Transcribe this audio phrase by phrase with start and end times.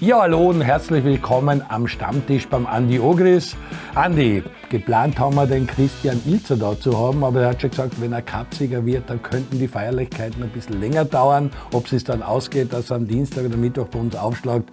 [0.00, 3.56] Ja, hallo und herzlich willkommen am Stammtisch beim Andi Ogris.
[3.94, 8.00] Andi, geplant haben wir den Christian Ilzer da zu haben, aber er hat schon gesagt,
[8.00, 11.50] wenn er Cupsieger wird, dann könnten die Feierlichkeiten ein bisschen länger dauern.
[11.72, 14.70] Ob es dann ausgeht, dass er am Dienstag oder Mittwoch bei uns aufschlagt,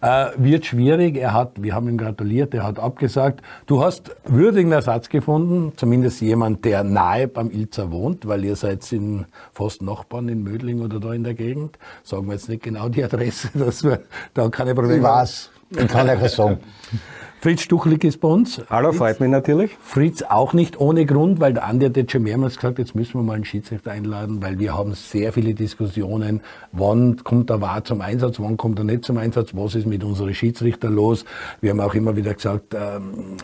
[0.00, 1.16] äh, wird schwierig.
[1.16, 3.42] Er hat, wir haben ihm gratuliert, er hat abgesagt.
[3.66, 8.90] Du hast würdigen Ersatz gefunden, zumindest jemand, der nahe beim Ilzer wohnt, weil ihr seid
[8.92, 11.78] in fast Nachbarn in Mödling oder da in der Gegend.
[12.04, 14.00] Sagen wir jetzt nicht genau die Adresse, dass wir
[14.34, 15.24] da keine Probleme haben.
[15.24, 16.58] Ich weiß, ich kann euch was sagen.
[17.40, 18.60] Fritz Stuchlik ist bei uns.
[18.68, 19.76] Hallo, freut mich natürlich.
[19.80, 23.14] Fritz auch nicht ohne Grund, weil der Andi hat jetzt schon mehrmals gesagt, jetzt müssen
[23.14, 26.40] wir mal einen Schiedsrichter einladen, weil wir haben sehr viele Diskussionen.
[26.72, 30.02] Wann kommt der Wahr zum Einsatz, wann kommt er nicht zum Einsatz, was ist mit
[30.02, 31.24] unseren Schiedsrichtern los?
[31.60, 33.36] Wir haben auch immer wieder gesagt, ähm,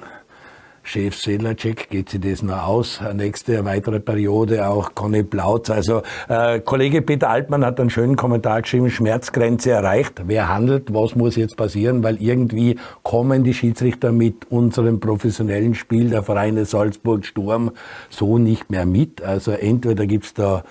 [0.87, 3.01] Chef Sedlacek geht sich das noch aus.
[3.15, 5.71] Nächste weitere Periode auch Conny Plautz.
[5.71, 10.23] Also äh, Kollege Peter Altmann hat einen schönen Kommentar geschrieben, Schmerzgrenze erreicht.
[10.27, 12.03] Wer handelt, was muss jetzt passieren?
[12.05, 17.73] Weil irgendwie kommen die Schiedsrichter mit unserem professionellen Spiel der Vereine Salzburg Sturm
[18.11, 19.23] so nicht mehr mit.
[19.23, 20.65] Also entweder gibt's da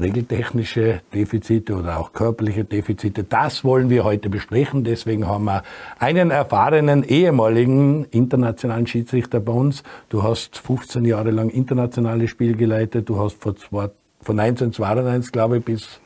[0.00, 3.24] regeltechnische Defizite oder auch körperliche Defizite.
[3.24, 4.84] Das wollen wir heute besprechen.
[4.84, 5.62] Deswegen haben wir
[5.98, 9.82] einen erfahrenen ehemaligen internationalen Schiedsrichter bei uns.
[10.08, 13.08] Du hast 15 Jahre lang internationale Spiele geleitet.
[13.08, 16.00] Du hast von, von 1992, glaube ich, bis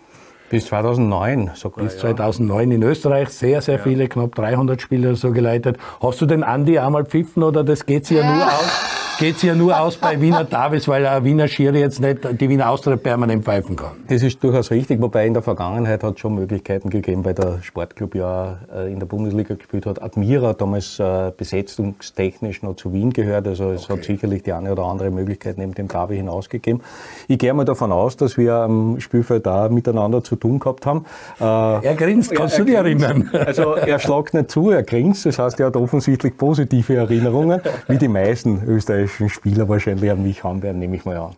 [0.49, 1.85] bis 2009 sogar.
[1.85, 2.77] Bis 2009 ja.
[2.77, 3.83] in Österreich sehr, sehr ja.
[3.83, 5.77] viele, knapp 300 Spiele so geleitet.
[6.01, 9.06] Hast du den Andi einmal pfiffen oder das geht sich ja nur aus?
[9.19, 12.49] Geht es ja nur aus bei Wiener Davis, weil ein Wiener Schiri jetzt nicht die
[12.49, 13.93] Wiener Austria permanent pfeifen kann.
[14.09, 17.63] Das ist durchaus richtig, wobei in der Vergangenheit hat es schon Möglichkeiten gegeben, weil der
[17.63, 20.03] Sportclub ja äh, in der Bundesliga gespielt hat.
[20.03, 23.93] Admira damals äh, besetzungstechnisch noch zu Wien gehört, also es okay.
[23.95, 26.83] hat sicherlich die eine oder andere Möglichkeit neben dem Davi hinausgegeben.
[27.29, 31.07] Ich gehe mal davon aus, dass wir am Spielfeld da miteinander zu tun gehabt haben.
[31.41, 33.31] Äh, er grinst, kannst er, du dich erinnern?
[33.33, 37.97] Also er schlagt nicht zu, er grinst, das heißt, er hat offensichtlich positive Erinnerungen, wie
[37.97, 41.37] die meisten Österreicher österreichischen Spieler wahrscheinlich an mich haben werden, nehme ich mal an.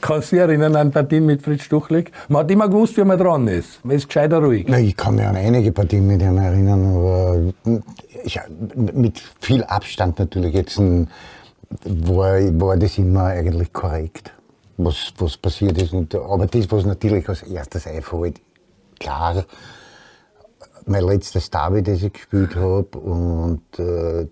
[0.00, 2.12] Kannst du dich erinnern an Partien mit Fritz Stuchlik?
[2.28, 3.84] Man hat immer gewusst, wie man dran ist.
[3.84, 4.66] Man ist gescheiter ruhig.
[4.68, 7.80] Na, ich kann mich an einige Partien mit ihm erinnern, aber
[8.24, 8.38] ich,
[8.76, 10.54] mit viel Abstand natürlich.
[10.54, 14.32] Jetzt war, war das immer eigentlich korrekt,
[14.76, 15.92] was, was passiert ist.
[15.92, 18.40] Und, aber das, was natürlich als erstes einfällt,
[19.00, 19.44] klar,
[20.86, 24.28] mein letztes Derby, das ich gespielt habe und äh,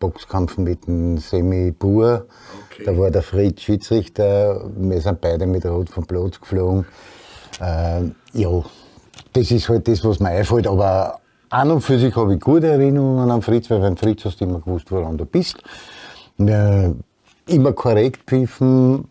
[0.00, 2.26] Boxkampf mit dem Semi Bur.
[2.72, 2.84] Okay.
[2.86, 4.68] Da war der Fritz Schiedsrichter.
[4.76, 6.86] Wir sind beide mit Rot vom Platz geflogen.
[7.60, 8.64] Äh, ja,
[9.32, 10.66] das ist halt das, was mir einfällt.
[10.66, 14.40] Aber an und für sich habe ich gute Erinnerungen an Fritz, weil beim Fritz hast
[14.40, 15.62] du immer gewusst, woran du bist.
[16.38, 16.90] Äh,
[17.46, 19.06] immer korrekt pfiffen.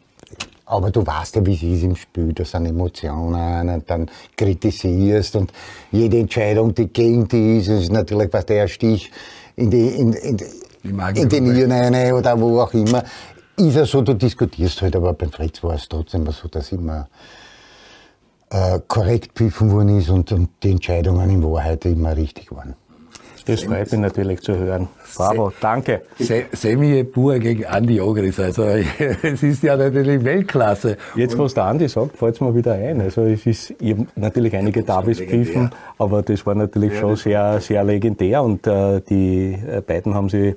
[0.66, 2.32] Aber du weißt ja, wie es ist im Spiel.
[2.34, 5.52] Da sind Emotionen und dann kritisierst und
[5.92, 9.12] jede Entscheidung, die gegen dich ist, ist natürlich, was der Stich
[9.56, 10.38] in die, in, in,
[10.84, 13.04] in den Nieren oder wo auch immer.
[13.58, 17.10] Ist ja so, du diskutierst halt, aber beim Fritz war es trotzdem so, dass immer
[18.50, 22.76] äh, korrekt pfiffen worden ist und, und die Entscheidungen in Wahrheit immer richtig waren.
[23.46, 24.88] Das freut mich natürlich zu hören.
[25.16, 26.04] Bravo, danke.
[26.52, 28.40] Semi pur gegen Andi Ogris.
[28.40, 28.64] Also,
[29.24, 30.98] es ist ja natürlich Weltklasse.
[31.16, 33.02] Jetzt, was der Andi sagt, fällt es mir wieder ein.
[33.02, 37.84] Also, es ist, ich natürlich einige Davis pfiffen, aber das war natürlich schon sehr, sehr
[37.84, 40.56] legendär und äh, die äh, beiden haben sie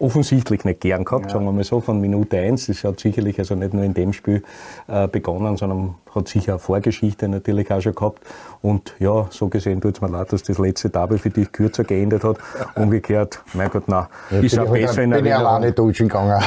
[0.00, 1.32] offensichtlich nicht gern gehabt, ja.
[1.32, 2.66] sagen wir mal so, von Minute eins.
[2.66, 4.42] Das hat sicherlich also nicht nur in dem Spiel
[4.88, 8.20] äh, begonnen, sondern hat sicher eine Vorgeschichte natürlich auch schon gehabt.
[8.62, 11.84] Und ja, so gesehen tut es mir leid, dass das letzte Derby für dich kürzer
[11.84, 12.38] geendet hat.
[12.74, 16.40] Umgekehrt, mein Gott, nein, ja, ist auch halt besser in Bin ich alleine duschen gegangen.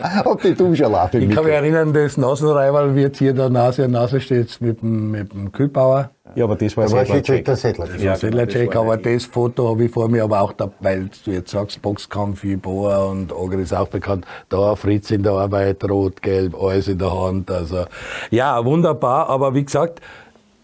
[0.00, 3.92] Hab die Dusche alleine Ich kann mich erinnern, das Nasenreiberl wird hier der Nase an
[3.92, 6.10] Nase steht mit dem, mit dem Kühlbauer.
[6.34, 7.46] Ja, aber das war da Sedlacek.
[7.56, 8.00] Sedlacek.
[8.00, 11.50] Ja, Sedlacek, aber das Foto habe ich vor mir, aber auch da, weil du jetzt
[11.50, 16.54] sagst, Boxkampf, Boa und Ogre ist auch bekannt, da Fritz in der Arbeit, rot, gelb,
[16.60, 17.84] alles in der Hand, also
[18.30, 20.00] ja, wunderbar, aber wie gesagt,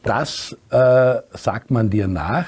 [0.02, 2.46] das äh, sagt man dir nach,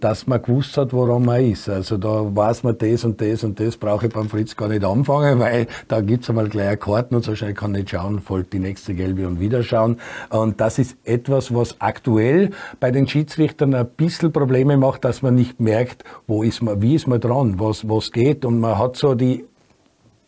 [0.00, 1.68] dass man gewusst hat, woran man ist.
[1.68, 4.84] Also da weiß man das und das und das brauche ich beim Fritz gar nicht
[4.84, 8.52] anfangen, weil da gibt's einmal gleich Karten und so schnell kann ich nicht schauen, folgt
[8.52, 9.98] die nächste gelbe und wieder schauen.
[10.30, 12.50] Und das ist etwas, was aktuell
[12.80, 16.94] bei den Schiedsrichtern ein bisschen Probleme macht, dass man nicht merkt, wo ist man, wie
[16.94, 19.44] ist man dran, was, was geht und man hat so die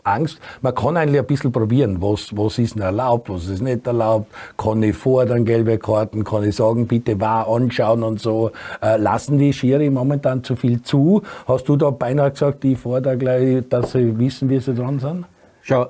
[0.09, 0.41] Angst.
[0.63, 4.27] Man kann eigentlich ein bisschen probieren, was, was ist denn erlaubt, was ist nicht erlaubt.
[4.57, 8.51] Kann ich fordern gelbe Karten, kann ich sagen, bitte wahr anschauen und so.
[8.83, 11.23] Äh, lassen die Schiri momentan zu viel zu?
[11.47, 15.27] Hast du da beinahe gesagt, ich fordere gleich, dass sie wissen, wie sie dran sind?
[15.63, 15.87] Schau,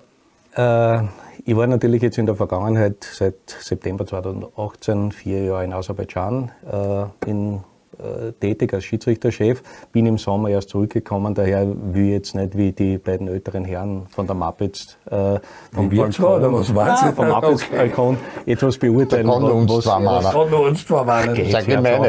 [0.57, 1.03] äh,
[1.45, 7.31] ich war natürlich jetzt in der Vergangenheit seit September 2018 vier Jahre in Aserbaidschan, äh,
[7.31, 7.61] in
[8.41, 9.63] tätig als Schiedsrichterchef,
[9.93, 14.07] bin im Sommer erst zurückgekommen, daher will ich jetzt nicht wie die beiden älteren Herren
[14.11, 15.39] von der Muppets äh,
[15.73, 16.69] vom Balkon, oder was
[17.15, 17.77] vom Muppets okay.
[17.77, 18.17] Balkon
[18.47, 19.27] etwas beurteilen.
[19.27, 20.23] Da kann was, uns zwar meinen.
[20.23, 21.51] Das kann uns zwar meinen.
[21.51, 22.03] Sag ich meine, wenn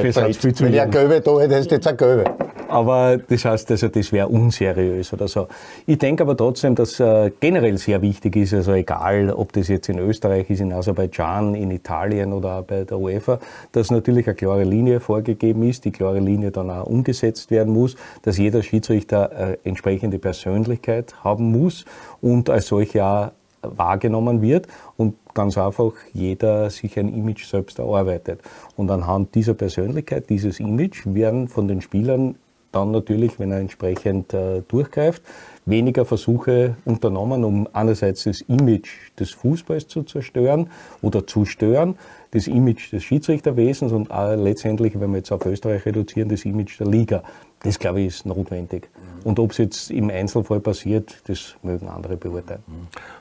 [1.24, 2.36] da hätte, hättest du jetzt eine gelbe.
[2.70, 5.48] Aber das heißt, also, das wäre unseriös oder so.
[5.88, 9.90] Ich denke aber trotzdem, dass äh, generell sehr wichtig ist, also egal, ob das jetzt
[9.90, 13.40] in Österreich ist, in Aserbaidschan, in Italien oder bei der UEFA,
[13.72, 17.96] dass natürlich eine klare Linie vorgegeben ist, die klare Linie dann auch umgesetzt werden muss,
[18.24, 21.86] dass jeder Schiedsrichter äh, entsprechende Persönlichkeit haben muss
[22.22, 23.32] und als solcher auch
[23.62, 24.68] wahrgenommen wird
[24.98, 28.42] und ganz einfach jeder sich ein Image selbst erarbeitet.
[28.76, 32.36] Und anhand dieser Persönlichkeit, dieses Image werden von den Spielern
[32.72, 35.24] dann natürlich, wenn er entsprechend äh, durchgreift,
[35.66, 38.90] weniger Versuche unternommen, um einerseits das Image
[39.20, 40.70] des Fußballs zu zerstören
[41.02, 41.96] oder zu stören,
[42.32, 46.80] das Image des Schiedsrichterwesens und auch letztendlich, wenn wir jetzt auf Österreich reduzieren, das Image
[46.80, 47.24] der Liga.
[47.64, 48.90] Das, glaube ich, ist notwendig.
[49.24, 52.64] Und ob es jetzt im Einzelfall passiert, das mögen andere beurteilen.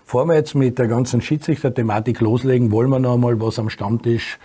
[0.04, 4.38] Bevor wir jetzt mit der ganzen Schiedsrichter-Thematik loslegen, wollen wir noch einmal was am Stammtisch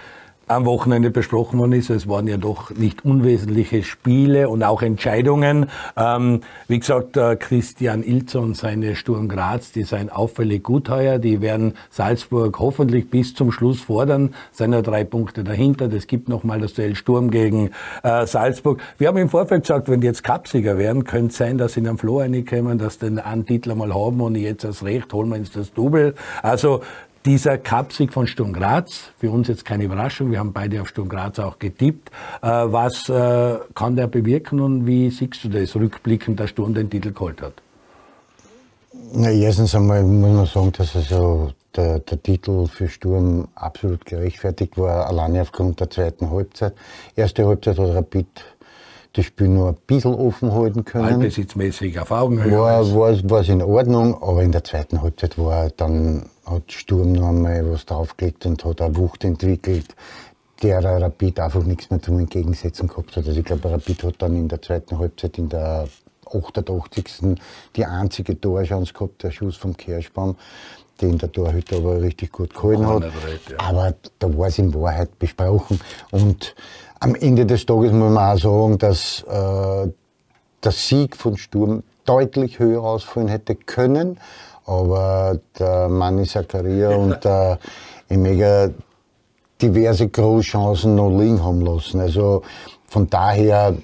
[0.53, 1.89] am Wochenende besprochen worden ist.
[1.89, 5.67] Es waren ja doch nicht unwesentliche Spiele und auch Entscheidungen.
[5.97, 11.19] Ähm, wie gesagt, äh, Christian Ilzer und seine Sturm Graz, die seien auffällig gut heuer.
[11.19, 14.33] Die werden Salzburg hoffentlich bis zum Schluss fordern.
[14.51, 15.87] Sind drei Punkte dahinter.
[15.87, 17.71] Das gibt nochmal das Duell Sturm gegen
[18.03, 18.81] äh, Salzburg.
[18.97, 21.79] Wir haben im Vorfeld gesagt, wenn die jetzt Cupsieger werden, könnte es sein, dass sie
[21.79, 25.29] in den Floh reinkommen, dass den einen Titel einmal haben und jetzt als Recht holen
[25.29, 26.15] wir uns das Double.
[26.41, 26.81] Also
[27.25, 31.09] dieser Cupsieg von Sturm Graz, für uns jetzt keine Überraschung, wir haben beide auf Sturm
[31.09, 32.09] Graz auch getippt.
[32.41, 36.89] Äh, was äh, kann der bewirken und wie siehst du das rückblickend, dass Sturm den
[36.89, 37.53] Titel geholt hat?
[39.13, 44.77] Na, erstens einmal muss man sagen, dass also der, der, Titel für Sturm absolut gerechtfertigt
[44.77, 46.73] war, alleine aufgrund der zweiten Halbzeit.
[47.15, 48.27] Erste Halbzeit hat Rapid
[49.13, 51.05] das Spiel nur ein bisschen offen halten können.
[51.05, 52.57] Ballbesitzmäßig auf Augenhöhe.
[52.57, 57.29] War, war, war in Ordnung, aber in der zweiten Halbzeit war dann, hat Sturm noch
[57.29, 59.95] einmal was draufgelegt und hat eine Wucht entwickelt,
[60.63, 63.27] der Rapid einfach nichts mehr zum Entgegensetzen gehabt hat.
[63.27, 65.87] Also ich glaube, Rapid hat dann in der zweiten Halbzeit in der
[66.25, 67.37] 88.
[67.75, 70.35] die einzige Torchance gehabt, der Schuss vom Kirschbaum,
[71.01, 73.03] den der Torhüter aber richtig gut gehalten hat.
[73.57, 75.79] Aber da war es in Wahrheit besprochen.
[76.11, 76.55] Und
[77.03, 79.91] am Ende des Tages muss man auch sagen, dass äh,
[80.63, 84.19] der Sieg von Sturm deutlich höher ausfallen hätte können.
[84.65, 87.59] Aber der Manni Zakaria und der
[88.07, 88.69] Emega
[89.61, 91.99] diverse Großchancen noch liegen haben lassen.
[91.99, 92.43] Also
[92.87, 93.75] von daher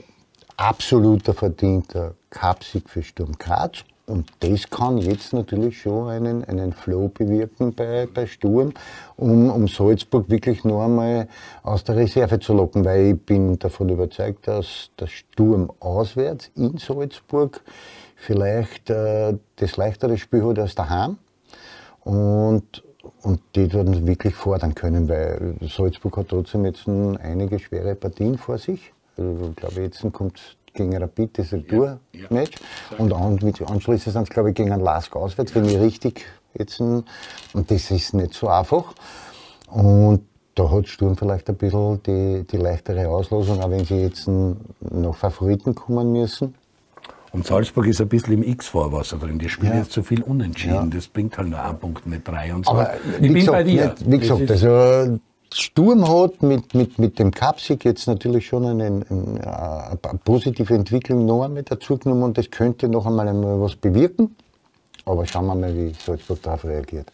[0.55, 3.83] absoluter verdienter Cupsieg für Sturm Graz.
[4.09, 8.73] Und das kann jetzt natürlich schon einen, einen Flow bewirken bei, bei Sturm,
[9.17, 11.27] um, um Salzburg wirklich noch einmal
[11.61, 16.79] aus der Reserve zu locken, weil ich bin davon überzeugt, dass der Sturm auswärts in
[16.79, 17.61] Salzburg
[18.15, 21.17] vielleicht äh, das leichtere Spiel hat als daheim.
[22.03, 22.83] Und,
[23.21, 28.57] und die dann wirklich fordern können, weil Salzburg hat trotzdem jetzt einige schwere Partien vor
[28.57, 28.91] sich.
[29.17, 32.57] Also, ich glaube, jetzt kommt gegen Rapid, das Retour-Match.
[32.91, 32.97] Ja, ja.
[32.97, 36.79] Und anschließend sind es, glaube ich, gegen einen Lask auswärts, wenn ich richtig jetzt.
[36.79, 37.05] Und
[37.53, 38.93] das ist nicht so einfach.
[39.67, 40.21] Und
[40.55, 45.15] da hat Sturm vielleicht ein bisschen die, die leichtere Auslosung, auch wenn sie jetzt noch
[45.15, 46.55] Favoriten kommen müssen.
[47.31, 49.37] Und Salzburg ist ein bisschen im X-Vorwasser drin.
[49.37, 49.79] Die spielen ja.
[49.79, 50.73] jetzt zu so viel unentschieden.
[50.75, 50.85] Ja.
[50.85, 52.71] Das bringt halt nur einen Punkt, nicht drei und so.
[52.71, 53.95] Aber ich bin gesagt, bei dir.
[53.99, 55.19] Nicht, wie gesagt, also
[55.53, 61.25] Sturm hat mit, mit, mit dem Kapsig jetzt natürlich schon eine, eine, eine positive Entwicklung
[61.25, 63.27] noch einmal dazu genommen und das könnte noch einmal,
[63.59, 64.35] was bewirken.
[65.05, 67.11] Aber schauen wir mal, wie Salzburg darauf reagiert.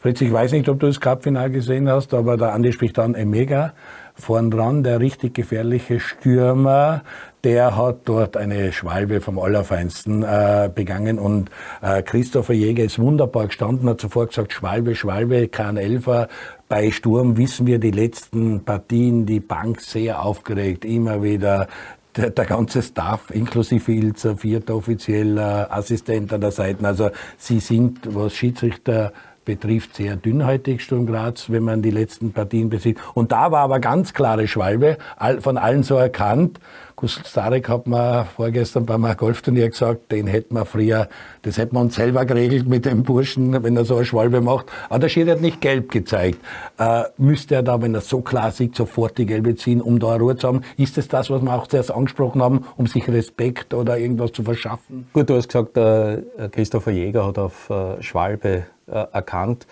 [0.00, 3.14] Fritz, ich weiß nicht, ob du das Cup-Final gesehen hast, aber der Andi spricht dann
[3.14, 3.72] Emega
[4.18, 7.02] vorn dran, der richtig gefährliche Stürmer,
[7.44, 11.50] der hat dort eine Schwalbe vom Allerfeinsten äh, begangen und
[11.82, 16.28] äh, Christopher Jäger ist wunderbar gestanden, hat zuvor gesagt, Schwalbe, Schwalbe, kein Elfer.
[16.68, 21.66] Bei Sturm wissen wir die letzten Partien, die Bank sehr aufgeregt, immer wieder
[22.14, 26.86] der, der ganze Staff, inklusive Ilzer, vierter offizieller Assistent an der Seite.
[26.86, 29.12] Also sie sind, was Schiedsrichter
[29.48, 32.98] betrifft, sehr dünnhäutig Sturm Graz, wenn man die letzten Partien besieht.
[33.14, 34.98] Und da war aber ganz klare Schwalbe,
[35.40, 36.60] von allen so erkannt.
[36.96, 41.08] Gustl Starek hat mir vorgestern beim Golfturnier gesagt, den hätten wir früher,
[41.42, 44.66] das hätten wir uns selber geregelt mit dem Burschen, wenn er so eine Schwalbe macht.
[44.90, 46.40] Aber der Schiri hat nicht gelb gezeigt.
[46.76, 50.16] Äh, müsste er da, wenn er so klar sieht, sofort die gelbe ziehen, um da
[50.16, 50.62] Ruhe zu haben?
[50.76, 54.42] Ist das das, was wir auch zuerst angesprochen haben, um sich Respekt oder irgendwas zu
[54.42, 55.06] verschaffen?
[55.14, 59.66] Gut, du hast gesagt, äh, Christopher Jäger hat auf äh, Schwalbe erkannt.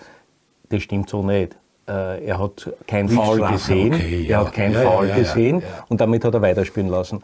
[0.69, 1.57] Das stimmt so nicht.
[1.89, 4.39] äh, er hat kein Foul gesehen, okay, ja.
[4.39, 7.23] er hat kein ja, Foul ja, gesehen und damit hat er weiterspielen lassen.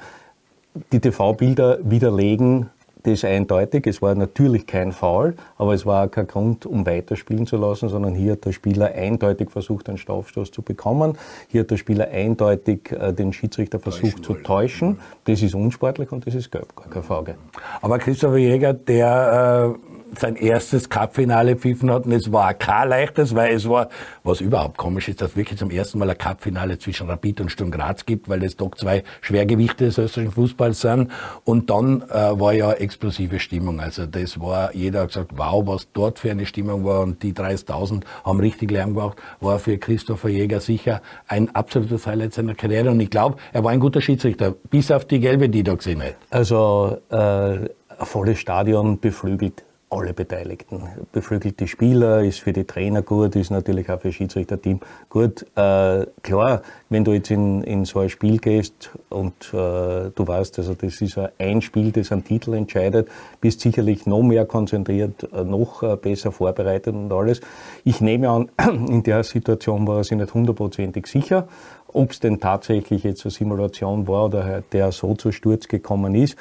[0.93, 2.71] Die TV-Bilder widerlegen
[3.03, 3.87] das eindeutig.
[3.89, 7.89] Es war natürlich kein Foul, aber es war auch kein Grund, um weiterspielen zu lassen,
[7.89, 11.19] sondern hier hat der Spieler eindeutig versucht, einen Strafstoß zu bekommen.
[11.49, 15.01] Hier hat der Spieler eindeutig äh, den Schiedsrichter versucht zu täuschen.
[15.25, 17.35] Das ist unsportlich und das ist gelb, gar keine Frage.
[17.81, 22.07] Aber Christopher Jäger, der äh sein erstes Cup-Finale pfiffen hat.
[22.07, 23.89] Und es war kein leichtes, weil es war,
[24.23, 27.71] was überhaupt komisch ist, dass wirklich zum ersten Mal ein Cup-Finale zwischen Rapid und Sturm
[27.71, 31.11] Graz gibt, weil es doch zwei Schwergewichte des österreichischen Fußballs sind.
[31.45, 33.81] Und dann äh, war ja explosive Stimmung.
[33.81, 37.01] Also das war, jeder hat gesagt, wow, was dort für eine Stimmung war.
[37.01, 39.19] Und die 30.000 haben richtig Lärm gemacht.
[39.41, 42.91] War für Christopher Jäger sicher ein absolutes Highlight seiner Karriere.
[42.91, 46.03] Und ich glaube, er war ein guter Schiedsrichter, bis auf die gelbe, die da gesehen
[46.03, 46.17] hat.
[46.31, 47.69] Also, äh,
[48.05, 50.83] volles Stadion beflügelt alle Beteiligten.
[51.13, 54.81] Beflügelt die Spieler, ist für die Trainer gut, ist natürlich auch für Schiedsrichterteam
[55.11, 55.43] gut.
[55.55, 60.59] Äh, klar, wenn du jetzt in, in so ein Spiel gehst und äh, du weißt,
[60.59, 63.09] also das ist ein Spiel, das einen Titel entscheidet,
[63.41, 67.43] bist sicherlich noch mehr konzentriert, äh, noch äh, besser vorbereitet und alles.
[67.85, 68.51] Ich nehme an,
[68.89, 71.49] in der Situation war sich nicht hundertprozentig sicher,
[71.89, 76.37] ob es denn tatsächlich jetzt eine Simulation war oder der so zu Sturz gekommen ist.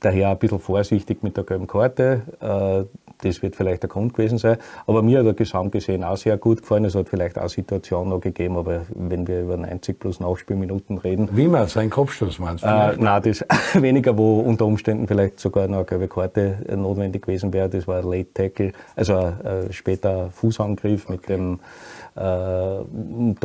[0.00, 2.22] Daher ein bisschen vorsichtig mit der gelben Karte.
[2.40, 2.84] Äh,
[3.22, 4.58] das wird vielleicht der Grund gewesen sein.
[4.86, 6.84] Aber mir hat er gesamt gesehen auch sehr gut gefallen.
[6.84, 11.28] Es hat vielleicht auch Situationen noch gegeben, aber wenn wir über 90 plus Nachspielminuten reden.
[11.32, 12.68] Wie man sein Kopfstoß meinst du?
[12.68, 17.52] Äh, nein, das weniger, wo unter Umständen vielleicht sogar noch eine gelbe Karte notwendig gewesen
[17.52, 17.68] wäre.
[17.68, 19.34] Das war ein Late Tackle, also ein,
[19.70, 21.58] später Fußangriff mit dem äh,
[22.14, 22.84] da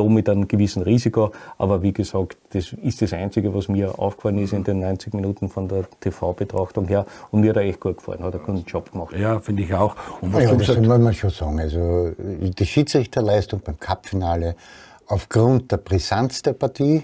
[0.07, 1.31] mit einem gewissen Risiko.
[1.57, 5.49] Aber wie gesagt, das ist das Einzige, was mir aufgefallen ist in den 90 Minuten
[5.49, 7.05] von der TV-Betrachtung her.
[7.31, 9.15] Und mir hat er echt gut gefallen, hat er einen guten Job gemacht.
[9.17, 9.95] Ja, finde ich auch.
[10.21, 11.59] Und was ja, das muss man schon sagen.
[11.59, 14.55] Also die Schiedsrichterleistung beim Cup-Finale
[15.07, 17.03] aufgrund der Brisanz der Partie,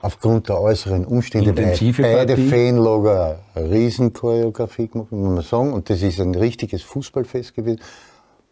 [0.00, 5.72] aufgrund der äußeren Umstände, Intensive beide Fanlager eine Riesenchoreografie gemacht, muss man sagen.
[5.72, 7.80] Und das ist ein richtiges Fußballfest gewesen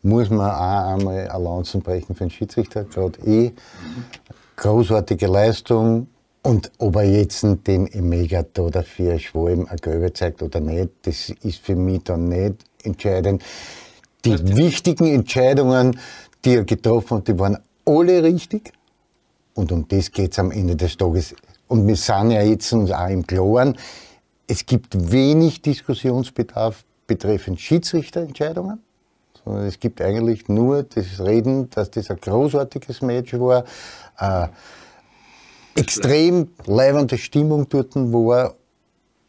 [0.02, 3.52] muss man auch einmal eine Lanzen brechen für den Schiedsrichter, gerade eh.
[4.57, 6.09] Großartige Leistung.
[6.43, 11.31] Und ob er jetzt dem Emega da dafür Schwalben eine Gelbe zeigt oder nicht, das
[11.43, 13.43] ist für mich dann nicht entscheidend.
[14.25, 15.99] Die Was wichtigen Entscheidungen,
[16.45, 18.73] die er getroffen hat, die waren alle richtig.
[19.55, 21.35] Und um das geht es am Ende des Tages.
[21.67, 23.76] Und wir sind ja jetzt uns auch im Klaren,
[24.47, 28.81] es gibt wenig Diskussionsbedarf betreffend Schiedsrichterentscheidungen
[29.49, 33.64] sondern es gibt eigentlich nur das Reden, dass das ein großartiges Match war,
[34.19, 34.49] äh,
[35.75, 38.55] extrem leibende Stimmung dort war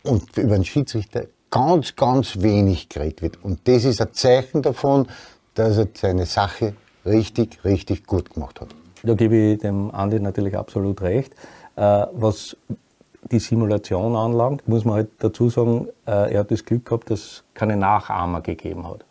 [0.03, 3.43] und über den Schiedsrichter ganz, ganz wenig geredet wird.
[3.43, 5.07] Und das ist ein Zeichen davon,
[5.53, 6.73] dass er seine Sache
[7.05, 8.67] richtig, richtig gut gemacht hat.
[9.03, 11.33] Da gebe ich dem Andi natürlich absolut recht.
[11.77, 12.57] Äh, was
[13.31, 17.19] die Simulation anlangt, muss man halt dazu sagen, äh, er hat das Glück gehabt, dass
[17.19, 19.05] es keine Nachahmer gegeben hat.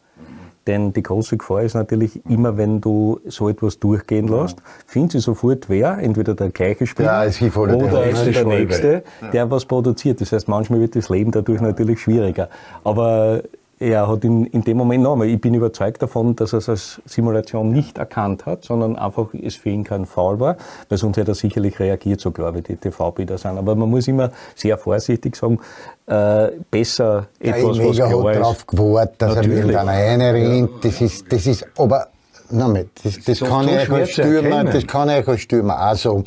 [0.68, 5.20] Denn die große Gefahr ist natürlich immer, wenn du so etwas durchgehen lässt, findest du
[5.20, 10.20] sofort wer, entweder der gleiche Spieler ja, oder der, der Nächste, der was produziert.
[10.20, 12.50] Das heißt, manchmal wird das Leben dadurch natürlich schwieriger.
[12.84, 13.42] Aber
[13.80, 16.68] er hat in, in dem Moment noch einmal, ich bin überzeugt davon, dass er es
[16.68, 20.56] als Simulation nicht erkannt hat, sondern einfach es für ihn kein Foul war,
[20.88, 23.58] weil sonst hätte er sicherlich reagiert, so klar wie die TV-Bilder sind.
[23.58, 25.61] Aber man muss immer sehr vorsichtig sagen,
[26.06, 28.40] äh, besser etwas, ja, was klar hat ist.
[28.42, 29.58] drauf gewartet, dass Natürlich.
[29.58, 29.92] er irgendeiner
[30.35, 30.70] reinrennt.
[30.85, 32.08] Das ist, das ist, aber,
[32.50, 36.25] nein, das, das, das kann ich als Stürmer, das kann ich als Stürmer auch sagen.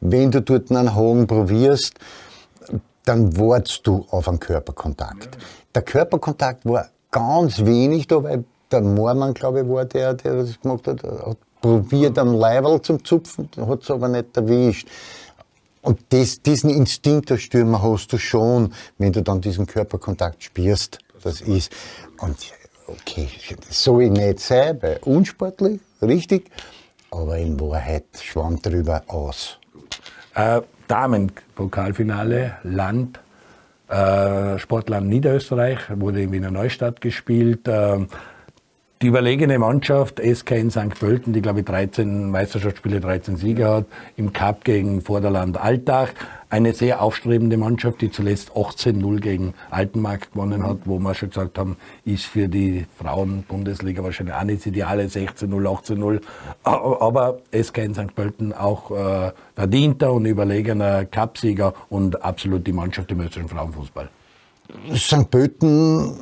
[0.00, 1.94] Wenn du dort einen Haken probierst,
[3.04, 5.36] dann wartest du auf einen Körperkontakt.
[5.74, 10.60] Der Körperkontakt war ganz wenig da, weil der Moormann, glaube ich, war der, der das
[10.60, 14.88] gemacht hat, hat probiert am Leiberl zum Zupfen, hat es aber nicht erwischt.
[15.80, 20.98] Und das, diesen Instinkt als Stürmer hast du schon, wenn du dann diesen Körperkontakt spürst.
[21.22, 21.72] Das ist,
[22.20, 22.36] und
[22.86, 23.28] okay,
[23.70, 26.50] soll ich nicht sein, weil unsportlich, richtig,
[27.10, 29.58] aber in Wahrheit schwamm drüber aus.
[30.34, 33.20] Äh, Damen-Pokalfinale, Land,
[33.92, 37.68] äh, Sportland Niederösterreich, wurde in Wiener Neustadt gespielt.
[37.68, 38.06] Äh,
[39.02, 40.98] die überlegene Mannschaft, SK in St.
[40.98, 46.14] Pölten, die glaube ich 13 Meisterschaftsspiele, 13 Siege hat, im Cup gegen Vorderland Alltag.
[46.52, 51.56] Eine sehr aufstrebende Mannschaft, die zuletzt 18-0 gegen Altenmarkt gewonnen hat, wo wir schon gesagt
[51.56, 56.20] haben, ist für die Frauen-Bundesliga wahrscheinlich auch nicht Ideale, 16-0, 18-0.
[56.62, 58.14] Aber SK in St.
[58.14, 64.10] Pölten auch äh, verdienter und überlegener Cupsieger und absolut die Mannschaft im österreichischen Frauenfußball.
[64.94, 65.30] St.
[65.30, 66.12] Pölten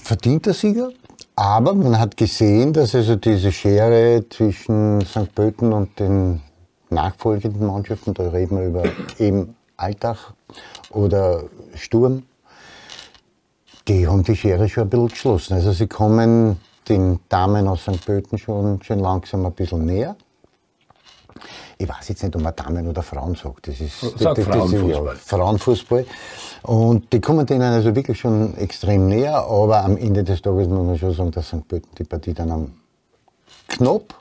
[0.00, 0.90] verdienter Sieger,
[1.34, 5.34] Aber man hat gesehen, dass also diese Schere zwischen St.
[5.34, 6.42] Pölten und den
[6.90, 8.84] nachfolgenden Mannschaften, da reden wir über
[9.18, 10.34] eben Alltag
[10.90, 11.44] oder
[11.74, 12.24] Sturm,
[13.88, 15.54] die haben die Schere schon ein bisschen geschlossen.
[15.54, 18.04] Also sie kommen den Damen aus St.
[18.04, 20.16] Pölten schon, schon langsam ein bisschen näher.
[21.78, 23.68] Ich weiß jetzt nicht, ob man Damen oder Frauen sagt.
[23.68, 25.06] Das ist Sag das, das, Frauenfußball.
[25.06, 26.06] Ja, Frauenfußball.
[26.62, 30.86] Und die kommen denen also wirklich schon extrem näher, aber am Ende des Tages muss
[30.86, 31.66] man schon sagen, dass St.
[31.66, 32.72] Pölten die Partie dann am
[33.68, 34.19] knapp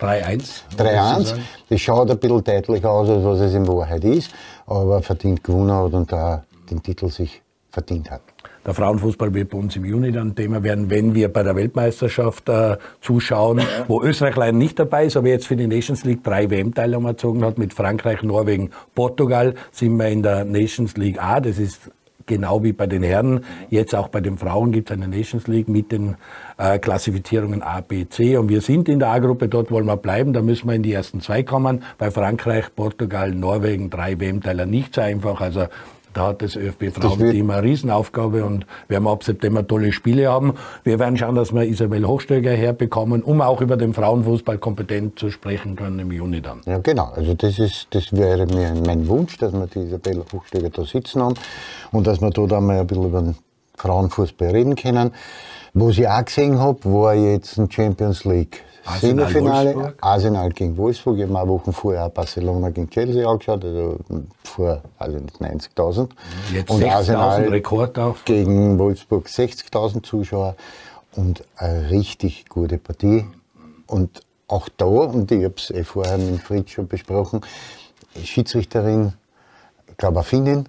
[0.00, 0.62] 3-1.
[0.76, 1.34] 3-1.
[1.68, 4.30] Das schaut ein bisschen deutlicher aus, als was es in Wahrheit ist,
[4.66, 8.22] aber verdient gewonnen hat und da den Titel sich verdient hat.
[8.66, 12.48] Der Frauenfußball wird bei uns im Juni dann Thema werden, wenn wir bei der Weltmeisterschaft
[12.48, 16.50] äh, zuschauen, wo Österreich leider nicht dabei ist, aber jetzt für die Nations League drei
[16.50, 21.40] WM-Teilnahmen erzogen hat mit Frankreich, Norwegen, Portugal, sind wir in der Nations League A.
[21.40, 21.90] Das ist
[22.30, 23.44] genau wie bei den Herren.
[23.68, 26.16] Jetzt auch bei den Frauen gibt es eine Nations League mit den
[26.56, 28.38] äh, Klassifizierungen A, B, C.
[28.38, 30.32] Und wir sind in der A-Gruppe, dort wollen wir bleiben.
[30.32, 31.82] Da müssen wir in die ersten zwei kommen.
[31.98, 35.40] Bei Frankreich, Portugal, Norwegen, drei WM-Teiler nicht so einfach.
[35.40, 35.66] Also
[36.12, 40.54] da hat das ÖFB-Frauenteam eine Riesenaufgabe und werden ab September tolle Spiele haben.
[40.84, 45.30] Wir werden schauen, dass wir Isabel Hochstöger herbekommen, um auch über den Frauenfußball kompetent zu
[45.30, 46.60] sprechen können im Juni dann.
[46.66, 47.12] Ja, genau.
[47.14, 51.22] Also das, ist, das wäre mir mein Wunsch, dass wir die Isabel Hochstöger da sitzen
[51.22, 51.34] haben
[51.92, 53.36] und dass wir da dann mal ein bisschen über den
[53.76, 55.12] Frauenfußball reden können.
[55.72, 59.74] Was ich auch gesehen habe, war jetzt ein Champions League Arsenal Semifinale.
[59.74, 59.94] Wolfsburg.
[60.00, 61.16] Arsenal gegen Wolfsburg.
[61.16, 63.98] Ich habe mir eine Woche vorher auch Barcelona gegen Chelsea angeschaut, also
[64.44, 66.10] vor also nicht 90.000.
[66.52, 68.16] Jetzt Und 60.000 Arsenal Rekord auch.
[68.24, 70.56] gegen Wolfsburg 60.000 Zuschauer
[71.16, 73.26] und eine richtig gute Partie.
[73.86, 77.40] Und auch da, und ich habe es eh vorher mit Fritz schon besprochen,
[78.22, 79.12] Schiedsrichterin,
[79.88, 80.68] ich glaube eine Finnin,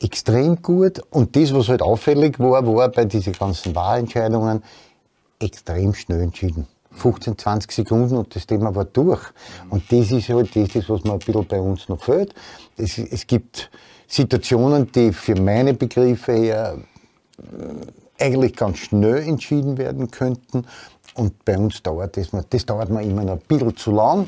[0.00, 1.02] extrem gut.
[1.10, 4.62] Und das, was halt auffällig war, war bei diesen ganzen Wahlentscheidungen
[5.38, 6.66] extrem schnell entschieden.
[6.98, 9.22] 15, 20 Sekunden und das Thema war durch.
[9.70, 12.34] Und das ist halt das, das was mir ein bisschen bei uns noch fehlt.
[12.76, 13.70] Es, es gibt
[14.06, 16.78] Situationen, die für meine Begriffe her
[17.38, 20.64] äh, eigentlich ganz schnell entschieden werden könnten.
[21.14, 24.26] Und bei uns dauert das, das dauert mir immer noch ein bisschen zu lang.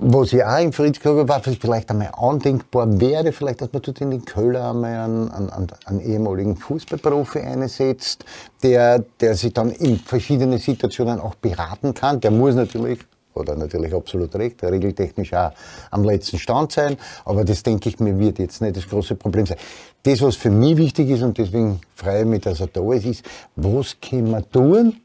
[0.00, 4.12] Was ich auch im habe, was vielleicht einmal andenkbar wäre, vielleicht, dass man dort in
[4.12, 8.24] den Köller einmal einen, einen, einen, einen ehemaligen Fußballprofi einsetzt,
[8.62, 12.20] der, der sich dann in verschiedenen Situationen auch beraten kann.
[12.20, 13.00] Der muss natürlich,
[13.34, 15.50] oder natürlich absolut recht, regeltechnisch auch
[15.90, 19.46] am letzten Stand sein, aber das denke ich mir wird jetzt nicht das große Problem
[19.46, 19.58] sein.
[20.04, 23.04] Das, was für mich wichtig ist, und deswegen freue ich mich, dass er da ist,
[23.04, 23.24] ist,
[23.56, 24.96] was können wir tun,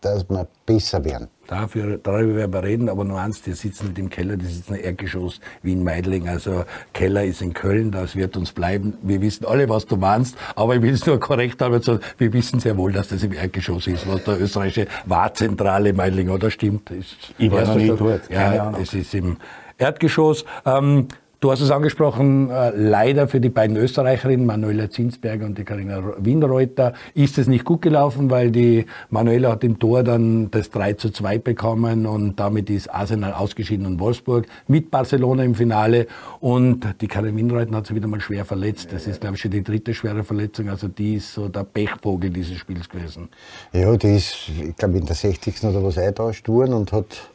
[0.00, 1.28] dass wir besser werden.
[1.50, 4.76] Dafür, darüber werden wir reden, aber nur eins, die sitzen nicht im Keller, die sitzen
[4.76, 6.28] im Erdgeschoss wie in Meidling.
[6.28, 8.96] Also Keller ist in Köln, das wird uns bleiben.
[9.02, 11.74] Wir wissen alle, was du meinst, aber ich will es nur korrekt haben.
[11.74, 16.28] Also wir wissen sehr wohl, dass das im Erdgeschoss ist, was der österreichische Wahrzentrale Meidling,
[16.28, 16.88] oder stimmt?
[16.92, 19.36] Ist, Ich war noch nie dort, Ja, es ist im
[19.76, 20.44] Erdgeschoss.
[20.64, 21.08] Ähm,
[21.40, 26.02] Du hast es angesprochen, äh, leider für die beiden Österreicherinnen, Manuela Zinsberger und die Karina
[26.18, 30.92] Wienreuter, ist es nicht gut gelaufen, weil die Manuela hat im Tor dann das 3
[30.92, 36.08] zu 2 bekommen und damit ist Arsenal ausgeschieden und Wolfsburg mit Barcelona im Finale
[36.40, 38.92] und die Karin Wienreuter hat sich wieder mal schwer verletzt.
[38.92, 42.28] Das ist, glaube ich, schon die dritte schwere Verletzung, also die ist so der Pechvogel
[42.28, 43.30] dieses Spiels gewesen.
[43.72, 45.64] Ja, die ist, ich glaube, in der 60.
[45.64, 47.30] oder was eingetauscht worden und hat,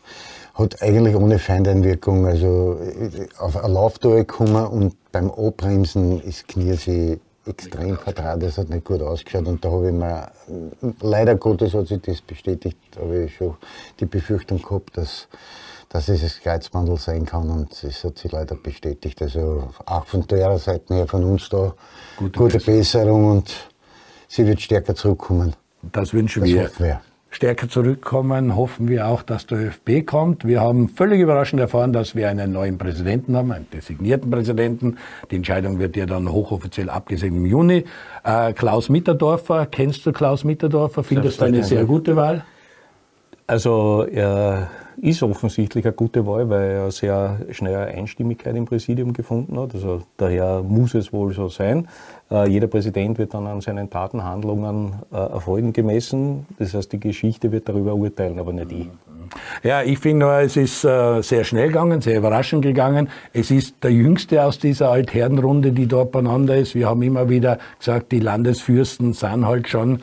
[0.56, 6.74] hat eigentlich ohne Feindeinwirkung, also äh, auf ein Lauftor gekommen und beim Abbremsen ist Knie
[6.74, 10.32] sie extrem vertraut, das hat nicht gut ausgeschaut und da habe ich mir,
[11.02, 13.56] leider Gottes hat sich das bestätigt, habe ich schon
[14.00, 15.28] die Befürchtung gehabt, dass,
[15.90, 19.22] dass es das Kreuzbandel sein kann und es hat sich leider bestätigt.
[19.22, 21.76] Also auch von der Seite her von uns da
[22.18, 23.54] Gute gute, Besserung und
[24.28, 25.54] sie wird stärker zurückkommen.
[25.92, 27.02] Das wünschen Das wir.
[27.36, 30.46] Stärker zurückkommen, hoffen wir auch, dass der ÖFB kommt.
[30.48, 34.96] Wir haben völlig überraschend erfahren, dass wir einen neuen Präsidenten haben, einen designierten Präsidenten.
[35.30, 37.84] Die Entscheidung wird ja dann hochoffiziell abgesehen im Juni.
[38.24, 41.04] Äh, Klaus Mitterdorfer, kennst du Klaus Mitterdorfer?
[41.04, 42.46] Findest du eine sehr gute Wahl?
[43.48, 44.70] Also er
[45.02, 49.76] ist offensichtlich eine gute Wahl, weil er sehr schnell eine Einstimmigkeit im Präsidium gefunden hat.
[49.76, 51.88] Also daher muss es wohl so sein.
[52.32, 56.48] Äh, jeder Präsident wird dann an seinen Taten, Handlungen, äh, Erfolgen gemessen.
[56.58, 58.88] Das heißt, die Geschichte wird darüber urteilen, aber nicht ich.
[59.64, 63.10] Ja, ich finde nur, es ist äh, sehr schnell gegangen, sehr überraschend gegangen.
[63.34, 66.76] Es ist der jüngste aus dieser Altherrenrunde, die dort beieinander ist.
[66.76, 70.02] Wir haben immer wieder gesagt, die Landesfürsten sind halt schon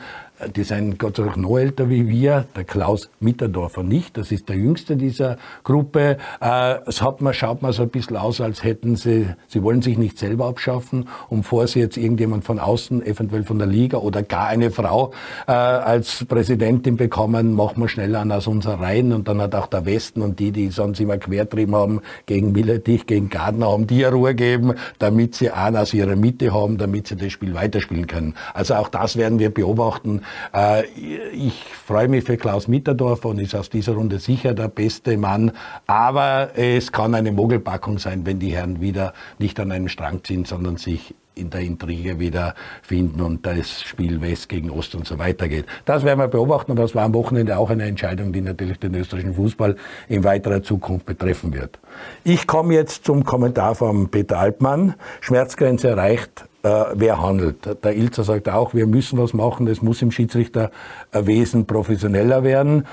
[0.49, 4.49] die sind Gott sei Dank noch älter wie wir, der Klaus Mitterdorfer nicht, das ist
[4.49, 6.17] der jüngste dieser Gruppe.
[6.41, 9.81] Äh, es hat man, schaut man so ein bisschen aus, als hätten sie, sie wollen
[9.81, 13.97] sich nicht selber abschaffen und bevor sie jetzt irgendjemand von außen, eventuell von der Liga
[13.97, 15.11] oder gar eine Frau
[15.47, 19.67] äh, als Präsidentin bekommen, machen wir schneller an aus unserer Reihen und dann hat auch
[19.67, 24.03] der Westen und die, die sonst immer quertrieben haben, gegen Milletich, gegen Gardner, haben die
[24.03, 28.35] Ruhe gegeben, damit sie einen aus ihrer Mitte haben, damit sie das Spiel weiterspielen können.
[28.53, 30.21] Also auch das werden wir beobachten.
[30.53, 30.85] Äh,
[31.31, 35.51] ich freue mich für Klaus Mitterdorfer und ist aus dieser Runde sicher der beste Mann.
[35.87, 40.45] Aber es kann eine Mogelpackung sein, wenn die Herren wieder nicht an einem Strang ziehen,
[40.45, 45.17] sondern sich in der Intrige wieder finden und das Spiel West gegen Ost und so
[45.17, 45.65] weiter geht.
[45.85, 48.93] Das werden wir beobachten und das war am Wochenende auch eine Entscheidung, die natürlich den
[48.95, 49.75] österreichischen Fußball
[50.07, 51.79] in weiterer Zukunft betreffen wird.
[52.23, 54.95] Ich komme jetzt zum Kommentar von Peter Altmann.
[55.21, 57.83] Schmerzgrenze erreicht, wer handelt.
[57.83, 62.85] Der Ilzer sagt auch, wir müssen was machen, es muss im Schiedsrichterwesen professioneller werden.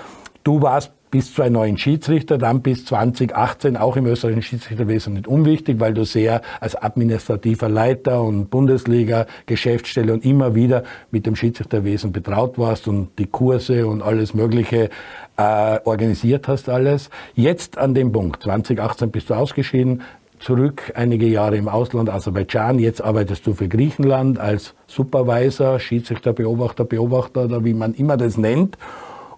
[0.42, 5.26] Du warst bis zu einem neuen Schiedsrichter, dann bis 2018 auch im österreichischen Schiedsrichterwesen nicht
[5.26, 11.34] unwichtig, weil du sehr als administrativer Leiter und Bundesliga, Geschäftsstelle und immer wieder mit dem
[11.34, 14.90] Schiedsrichterwesen betraut warst und die Kurse und alles Mögliche
[15.36, 17.10] äh, organisiert hast alles.
[17.34, 20.02] Jetzt an dem Punkt, 2018 bist du ausgeschieden,
[20.40, 26.84] zurück einige Jahre im Ausland, Aserbaidschan, jetzt arbeitest du für Griechenland als Supervisor, Schiedsrichter, Beobachter,
[26.84, 28.76] Beobachter oder wie man immer das nennt.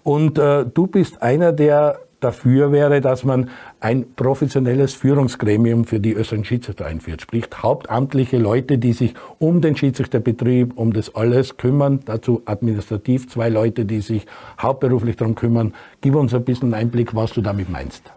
[0.03, 6.13] Und äh, du bist einer, der dafür wäre, dass man ein professionelles Führungsgremium für die
[6.13, 7.21] österreichischen Schiedsrichter einführt.
[7.21, 11.99] Sprich, hauptamtliche Leute, die sich um den Schiedsrichterbetrieb, um das alles kümmern.
[12.05, 14.25] Dazu administrativ zwei Leute, die sich
[14.59, 15.73] hauptberuflich darum kümmern.
[16.01, 18.13] Gib uns ein bisschen Einblick, was du damit meinst.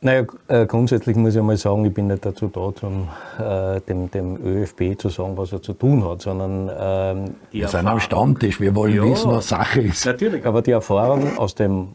[0.00, 3.08] Naja, äh, grundsätzlich muss ich mal sagen, ich bin nicht dazu da, zum,
[3.38, 7.86] äh, dem, dem ÖFB zu sagen, was er zu tun hat, sondern ähm, Wir sind
[7.86, 10.06] am Stammtisch, wir wollen ja, wissen, was Sache ist.
[10.06, 11.88] Natürlich, aber die Erfahrung aus dem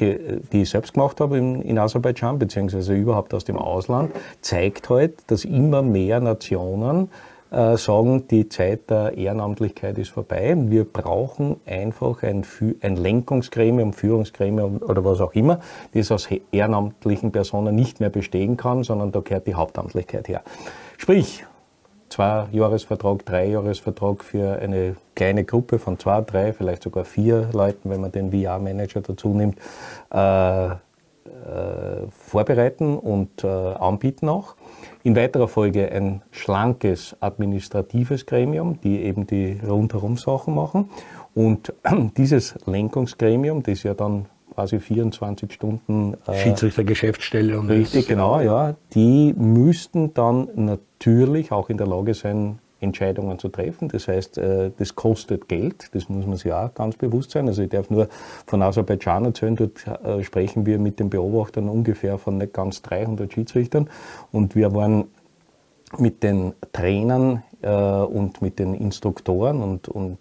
[0.00, 4.10] die ich selbst gemacht habe in, in Aserbaidschan, beziehungsweise überhaupt aus dem Ausland,
[4.40, 7.08] zeigt halt, dass immer mehr Nationen
[7.56, 10.54] äh, sagen, die Zeit der Ehrenamtlichkeit ist vorbei.
[10.56, 12.44] Wir brauchen einfach ein,
[12.82, 15.60] ein Lenkungsgremium, Führungsgremium oder was auch immer,
[15.94, 20.42] das aus ehrenamtlichen Personen nicht mehr bestehen kann, sondern da gehört die Hauptamtlichkeit her.
[20.98, 21.46] Sprich,
[22.10, 27.88] zwei Jahresvertrag, drei Jahresvertrag für eine kleine Gruppe von zwei, drei, vielleicht sogar vier Leuten,
[27.88, 29.56] wenn man den VR-Manager dazu nimmt,
[30.12, 30.76] äh, äh,
[32.10, 34.56] vorbereiten und äh, anbieten auch.
[35.06, 40.90] In weiterer Folge ein schlankes administratives Gremium, die eben die rundherum Sachen machen.
[41.32, 41.72] Und
[42.16, 49.34] dieses Lenkungsgremium, das ja dann quasi 24 Stunden äh, Schiedsrichtergeschäftsstelle und richtig genau ja die
[49.36, 53.88] müssten dann natürlich auch in der Lage sein Entscheidungen zu treffen.
[53.88, 57.48] Das heißt, äh, das kostet Geld, das muss man sich auch ganz bewusst sein.
[57.48, 58.08] Also ich darf nur
[58.46, 63.32] von Aserbaidschan erzählen, dort äh, sprechen wir mit den Beobachtern ungefähr von nicht ganz 300
[63.32, 63.88] Schiedsrichtern
[64.32, 65.04] und wir waren
[65.98, 70.18] mit den Trainern äh, und mit den Instruktoren und, und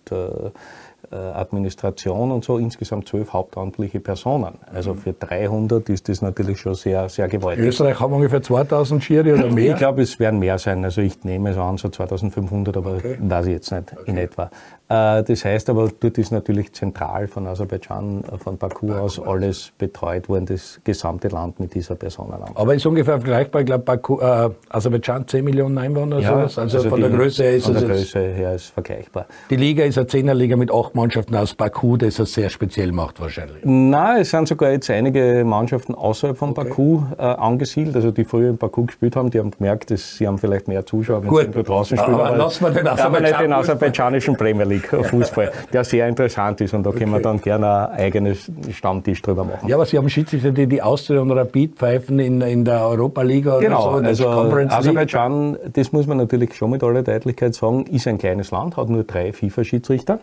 [1.12, 4.56] Administration und so insgesamt zwölf hauptamtliche Personen.
[4.74, 7.63] Also für 300 ist das natürlich schon sehr, sehr gewaltig.
[7.63, 9.74] In Österreich haben wir ungefähr 2000 Schiri oder mehr?
[9.74, 10.84] Ich glaube, es werden mehr sein.
[10.84, 13.18] Also ich nehme es an, so 2500, aber okay.
[13.20, 14.10] weiß ich jetzt nicht okay.
[14.10, 14.50] in etwa.
[14.88, 19.71] Äh, das heißt aber, dort ist natürlich zentral von Aserbaidschan, äh, von Baku aus alles
[19.80, 22.52] betreut worden, das gesamte Land mit dieser Personenanzahl.
[22.54, 26.60] Aber ist ungefähr vergleichbar, ich glaube, äh, Aserbaidschan 10 Millionen Einwohner ja, sowas.
[26.60, 27.82] Also, also von die, der Größe her ist von es.
[27.82, 29.26] Von der Größe her ist vergleichbar.
[29.50, 33.19] Die Liga ist eine Zehnerliga mit acht Mannschaften aus Baku, das es sehr speziell macht
[33.19, 33.63] wahrscheinlich.
[33.63, 36.69] Nein, es sind sogar jetzt einige Mannschaften außerhalb von okay.
[36.69, 40.28] Baku äh, angesiedelt, also die früher in Baku gespielt haben, die haben gemerkt, dass sie
[40.28, 41.54] haben vielleicht mehr Zuschauer, wenn Gut.
[41.56, 42.13] sie draußen spielen.
[42.13, 44.75] Aber, aber lassen wir den aber nicht den aserbaidschanischen Premier League.
[45.04, 47.00] Fußball, der sehr interessant ist und da okay.
[47.00, 48.38] können wir dann gerne einen eigenen
[48.72, 49.68] Stammtisch drüber machen.
[49.68, 53.22] Ja, aber Sie haben Schiedsrichter, die die Austria und Rapid pfeifen in, in der Europa
[53.22, 54.06] League oder genau, so.
[54.06, 58.78] also Aserbaidschan, das muss man natürlich schon mit aller Deutlichkeit sagen, ist ein kleines Land,
[58.78, 60.20] hat nur drei FIFA-Schiedsrichter.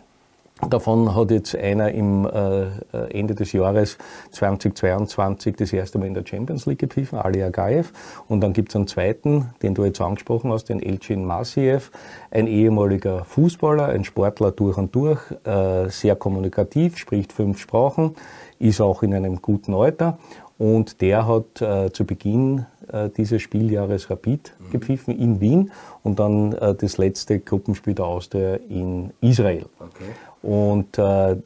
[0.69, 2.67] Davon hat jetzt einer im äh,
[3.11, 3.99] Ende des Jahres
[4.31, 7.93] 2022 das erste Mal in der Champions League gepfiffen, Ali Agaev.
[8.29, 11.91] Und dann gibt es einen zweiten, den du jetzt angesprochen hast, den Elchin Masiev,
[12.31, 18.15] ein ehemaliger Fußballer, ein Sportler durch und durch, äh, sehr kommunikativ, spricht fünf Sprachen,
[18.59, 20.19] ist auch in einem guten Alter.
[20.59, 24.71] Und der hat äh, zu Beginn äh, dieses Spieljahres Rapid mhm.
[24.71, 25.73] gepfiffen in Wien
[26.05, 29.67] und dann äh, das letzte Gruppenspiel der Austria in Israel.
[29.81, 30.13] Okay.
[30.43, 31.37] Und äh,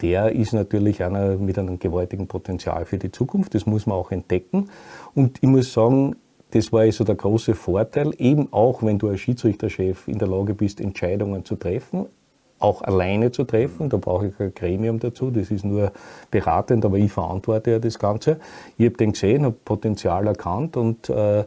[0.00, 3.54] der ist natürlich einer mit einem gewaltigen Potenzial für die Zukunft.
[3.54, 4.70] Das muss man auch entdecken.
[5.14, 6.16] Und ich muss sagen,
[6.50, 10.54] das war also der große Vorteil, eben auch wenn du als Schiedsrichterchef in der Lage
[10.54, 12.06] bist, Entscheidungen zu treffen,
[12.58, 13.90] auch alleine zu treffen.
[13.90, 15.30] Da brauche ich ein Gremium dazu.
[15.30, 15.92] Das ist nur
[16.30, 18.38] beratend, aber ich verantworte ja das Ganze.
[18.78, 21.44] Ich habe den gesehen, habe Potenzial erkannt und äh,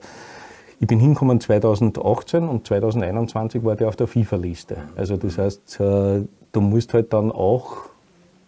[0.80, 4.78] ich bin hingekommen 2018 und 2021 war der auf der FIFA-Liste.
[4.96, 7.90] Also das heißt, äh, du musst halt dann auch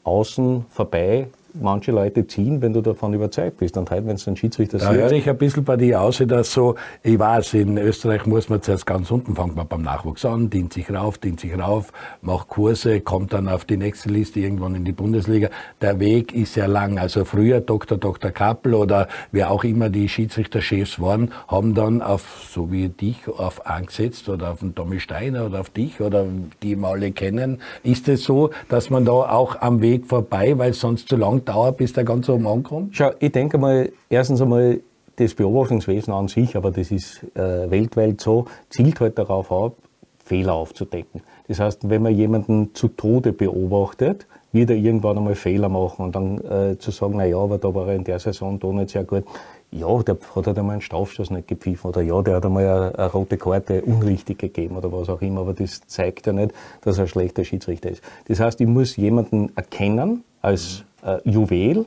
[0.04, 3.78] außen vorbei manche Leute ziehen, wenn du davon überzeugt bist.
[3.78, 6.54] Und heute, wenn es ein Schiedsrichter Da höre ich ein bisschen bei dir aus, dass
[6.54, 10.50] so, ich weiß, in Österreich muss man zuerst ganz unten, fangen man beim Nachwuchs an,
[10.50, 14.76] dient sich rauf, dient sich rauf, macht Kurse, kommt dann auf die nächste Liste irgendwann
[14.76, 15.50] in die Bundesliga.
[15.82, 16.98] Der Weg ist sehr lang.
[16.98, 17.98] Also früher Dr.
[17.98, 18.32] Dr.
[18.32, 23.66] Kappel oder wer auch immer die Schiedsrichterchefs waren, haben dann auf, so wie dich, auf
[23.66, 26.26] angesetzt oder auf den Tommy Steiner oder auf dich oder
[26.62, 27.60] die wir alle kennen.
[27.84, 31.78] Ist es so, dass man da auch am Weg vorbei, weil sonst zu lang dauert,
[31.78, 32.96] bis der ganz oben ankommt?
[32.96, 34.80] Schau, ich denke mal, erstens einmal,
[35.16, 39.76] das Beobachtungswesen an sich, aber das ist äh, weltweit so, zielt halt darauf ab,
[40.24, 41.22] Fehler aufzudecken.
[41.48, 46.16] Das heißt, wenn man jemanden zu Tode beobachtet, wird er irgendwann einmal Fehler machen und
[46.16, 48.92] dann äh, zu sagen, na ja, aber da war er in der Saison da nicht
[48.92, 49.24] sehr gut.
[49.72, 52.98] Ja, der hat halt einmal einen Strafstoß nicht gepfiffen oder ja, der hat einmal eine,
[52.98, 57.00] eine, rote Karte unrichtig gegeben oder was auch immer, aber das zeigt ja nicht, dass
[57.00, 58.04] er ein schlechter Schiedsrichter ist.
[58.28, 61.86] Das heißt, ich muss jemanden erkennen als äh, Juwel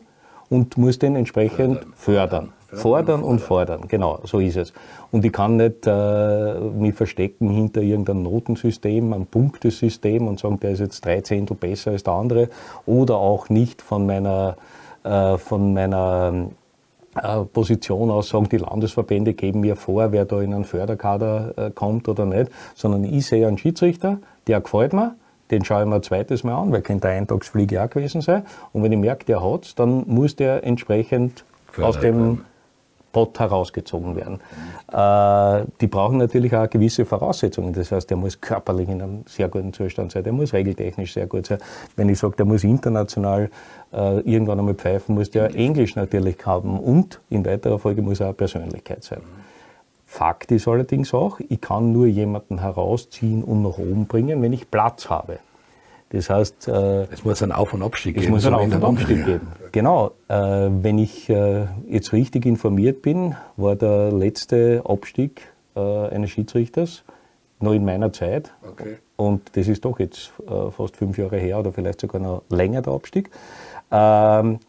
[0.49, 2.53] und muss den entsprechend fördern.
[2.67, 2.83] fördern.
[2.83, 4.73] Fordern und fordern, genau, so ist es.
[5.13, 10.73] Und ich kann nicht äh, mich verstecken hinter irgendeinem Notensystem, einem Punktesystem und sagen, der
[10.73, 12.49] ist jetzt drei Zehntel besser als der andere.
[12.85, 14.57] Oder auch nicht von meiner,
[15.05, 16.49] äh, von meiner
[17.23, 21.71] äh, Position aus sagen, die Landesverbände geben mir vor, wer da in einen Förderkader äh,
[21.71, 25.15] kommt oder nicht, sondern ich sehe einen Schiedsrichter, der gefällt mir,
[25.51, 28.45] den schaue ich mir ein zweites Mal an, weil könnte eine Eintagsfliege auch gewesen sein.
[28.73, 32.45] Und wenn ich merke, der hat's, dann muss der entsprechend Fördert aus dem werden.
[33.17, 34.41] Pot herausgezogen werden.
[34.93, 37.73] Äh, die brauchen natürlich auch gewisse Voraussetzungen.
[37.73, 41.27] Das heißt, der muss körperlich in einem sehr guten Zustand sein, der muss regeltechnisch sehr
[41.27, 41.59] gut sein.
[41.97, 43.49] Wenn ich sage, der muss international
[43.95, 48.29] äh, irgendwann einmal pfeifen, muss der Englisch natürlich haben und in weiterer Folge muss er
[48.29, 49.23] auch Persönlichkeit sein.
[50.17, 54.71] Fakt ist allerdings auch, ich kann nur jemanden herausziehen und nach oben bringen, wenn ich
[54.71, 55.41] Platz habe.
[56.09, 58.35] Das heißt, äh, es muss einen Auf- und Abstieg es geben.
[58.35, 59.49] Es muss einen Auf- und Abstieg geben.
[59.73, 60.13] Genau.
[60.29, 65.43] Äh, wenn ich äh, jetzt richtig informiert bin, war der letzte Abstieg
[65.75, 67.05] äh, eines Schiedsrichters
[67.61, 68.55] noch in meiner Zeit.
[68.67, 68.97] Okay.
[69.17, 72.81] Und das ist doch jetzt äh, fast fünf Jahre her oder vielleicht sogar noch länger
[72.81, 73.29] der Abstieg.
[73.91, 74.61] Ähm,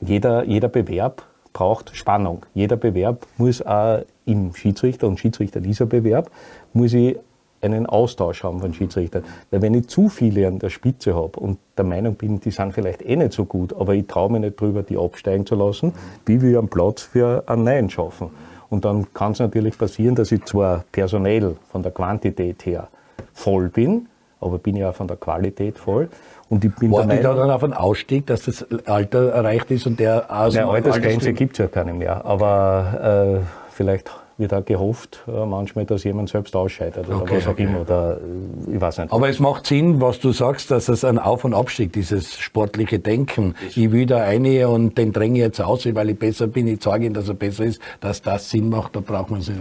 [0.00, 2.46] jeder, jeder Bewerb braucht Spannung.
[2.54, 6.30] Jeder Bewerb muss auch im Schiedsrichter, und Schiedsrichter dieser Bewerb,
[6.72, 7.18] muss ich
[7.60, 9.24] einen Austausch haben von Schiedsrichtern.
[9.50, 12.72] Weil wenn ich zu viele an der Spitze habe und der Meinung bin, die sind
[12.72, 15.92] vielleicht eh nicht so gut, aber ich traue mir nicht drüber, die absteigen zu lassen,
[16.26, 18.30] wie wir einen Platz für einen Neuen schaffen.
[18.70, 22.88] Und dann kann es natürlich passieren, dass ich zwar personell von der Quantität her
[23.32, 24.06] voll bin,
[24.40, 26.08] aber bin ja auch von der Qualität voll.
[26.48, 30.00] Und ich bin Warte da dann auf einen Ausstieg, dass das Alter erreicht ist und
[30.00, 32.24] der aus Eine Altersgrenze gibt es ja keine mehr.
[32.24, 37.46] Aber äh, vielleicht wird auch gehofft, äh, manchmal, dass jemand selbst ausscheidet oder okay, was
[37.46, 37.64] auch okay.
[37.64, 37.80] immer.
[37.80, 39.12] Oder, äh, ich weiß nicht.
[39.12, 42.98] Aber es macht Sinn, was du sagst, dass es ein Auf- und Abstieg, dieses sportliche
[43.00, 43.54] Denken.
[43.74, 47.06] Ich will da eine und den dränge jetzt aus, weil ich besser bin, ich zeige
[47.06, 49.56] ihm, dass er besser ist, dass das Sinn macht, da braucht man sich,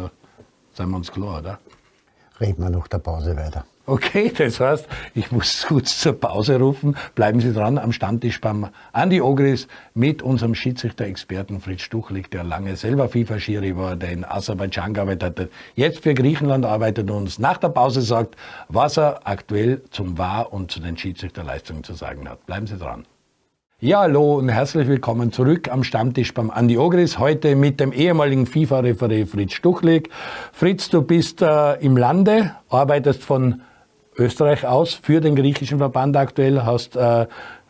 [0.73, 1.59] seien wir uns klar, oder?
[2.39, 3.65] Reden wir nach der Pause weiter.
[3.89, 6.97] Okay, das heißt, ich muss kurz zur Pause rufen.
[7.15, 12.75] Bleiben Sie dran am Stammtisch beim Andi Ogris mit unserem Schiedsrichter-Experten Fritz Stuchlik, der lange
[12.75, 17.55] selber FIFA-Schiri war, der in Aserbaidschan gearbeitet hat, jetzt für Griechenland arbeitet und uns nach
[17.55, 18.35] der Pause sagt,
[18.67, 22.45] was er aktuell zum Wahr und zu den Schiedsrichterleistungen zu sagen hat.
[22.45, 23.05] Bleiben Sie dran.
[23.79, 27.19] Ja, hallo und herzlich willkommen zurück am Stammtisch beim Andi Ogris.
[27.19, 30.09] Heute mit dem ehemaligen FIFA-Referee Fritz Stuchlik.
[30.51, 33.61] Fritz, du bist äh, im Lande, arbeitest von
[34.17, 37.27] Österreich aus für den griechischen Verband aktuell, hast äh,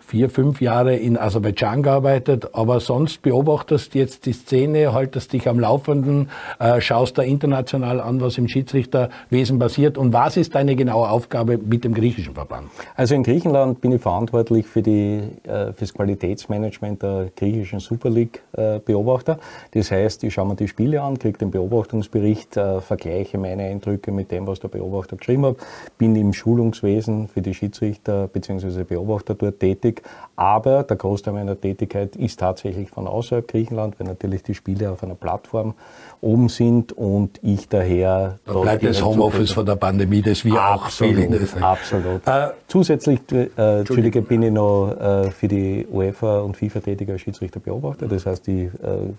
[0.08, 5.60] vier, fünf Jahre in Aserbaidschan gearbeitet, aber sonst beobachtest jetzt die Szene, haltest dich am
[5.60, 11.10] Laufenden, äh, schaust da international an, was im Schiedsrichterwesen passiert und was ist deine genaue
[11.10, 12.70] Aufgabe mit dem griechischen Verband?
[12.96, 18.10] Also in Griechenland bin ich verantwortlich für, die, äh, für das Qualitätsmanagement der griechischen Super
[18.10, 19.40] League äh, Beobachter.
[19.72, 24.14] Das heißt, ich schaue mir die Spiele an, kriege den Beobachtungsbericht, äh, vergleiche meine Eindrücke
[24.14, 25.58] mit dem, was der Beobachter geschrieben hat,
[25.98, 28.86] bin im Schulungswesen für die Schiedsrichter bzw.
[28.86, 30.04] Beobachter dort tätig tätig.
[30.36, 35.02] Aber der Großteil meiner Tätigkeit ist tatsächlich von außerhalb Griechenland, weil natürlich die Spiele auf
[35.04, 35.74] einer Plattform
[36.22, 38.38] oben sind und ich daher.
[38.46, 41.64] Da bleibt das Homeoffice von der Pandemie, das wir absolut, auch fehlen.
[41.64, 42.28] Absolut.
[42.28, 48.08] Äh, Zusätzlich, äh, Entschuldige, bin ich noch äh, für die UEFA und FIFA tätiger Schiedsrichterbeobachter.
[48.08, 48.70] Das heißt, ich äh,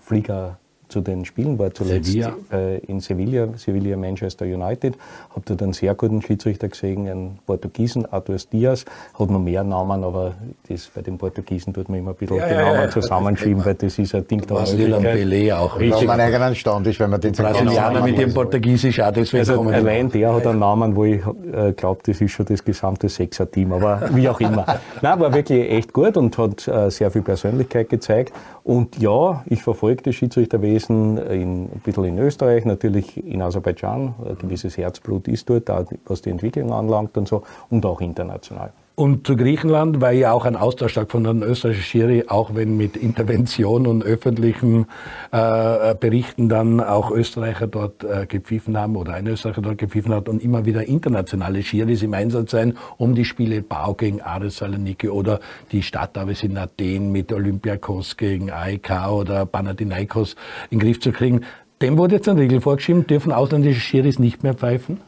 [0.01, 0.55] fliege
[0.89, 2.35] zu den Spielen, war zuletzt Sevilla.
[2.51, 4.95] Äh, in Sevilla, Sevilla Manchester United,
[5.29, 8.85] habe dort einen sehr guten Schiedsrichter gesehen, einen Portugiesen, Artur Diaz,
[9.17, 10.33] hat noch mehr Namen, aber
[10.67, 13.63] das, bei den Portugiesen tut man immer ein bisschen ja, die ja, Namen ja, zusammenschieben,
[13.63, 15.79] weil das ist ein Ding der Pelé auch.
[15.79, 16.07] Richtig.
[16.07, 19.73] Man eigenen Stand ist, wenn man den Brasilianer mit dem Portugiesisch auch deswegen also kommen.
[19.73, 21.21] Allein der hat einen Namen, wo ich
[21.53, 24.65] äh, glaube, das ist schon das gesamte Sechser-Team, aber wie auch immer.
[25.01, 28.33] Nein, war wirklich echt gut und hat äh, sehr viel Persönlichkeit gezeigt.
[28.63, 34.15] Und ja, ich verfolge das Schiedsrichterwesen in, ein bisschen in Österreich, natürlich in Aserbaidschan.
[34.25, 35.69] Ein gewisses Herzblut ist dort,
[36.05, 38.71] was die Entwicklung anlangt und so, und auch international.
[38.99, 42.97] Und zu Griechenland war ja auch ein Austausch stattgefunden, ein österreichischer Schiri, auch wenn mit
[42.97, 44.87] Intervention und öffentlichen
[45.31, 50.27] äh, Berichten dann auch Österreicher dort äh, gepfiffen haben oder ein Österreicher dort gepfiffen hat
[50.27, 55.07] und immer wieder internationale Schiris im Einsatz sein, um die Spiele Bau gegen Ares Saloniki
[55.07, 55.39] oder
[55.71, 60.35] die Stadtarbeit in Athen mit Olympiakos gegen AEK oder Panathinaikos
[60.71, 61.45] in den Griff zu kriegen.
[61.81, 64.99] Dem wurde jetzt ein Regel vorgeschrieben, dürfen ausländische Schiris nicht mehr pfeifen?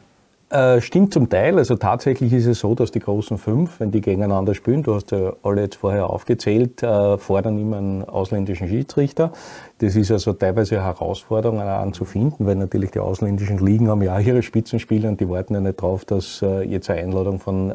[0.52, 1.56] Äh, stimmt zum Teil.
[1.56, 5.10] Also tatsächlich ist es so, dass die großen fünf, wenn die gegeneinander spielen, du hast
[5.10, 9.32] ja alle jetzt vorher aufgezählt, äh, fordern immer einen ausländischen Schiedsrichter.
[9.78, 14.02] Das ist also teilweise eine Herausforderung an zu finden, weil natürlich die ausländischen Ligen haben
[14.02, 17.40] ja auch ihre Spitzenspieler und die warten ja nicht drauf, dass äh, jetzt eine Einladung
[17.40, 17.72] von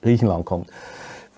[0.00, 0.68] Griechenland kommt.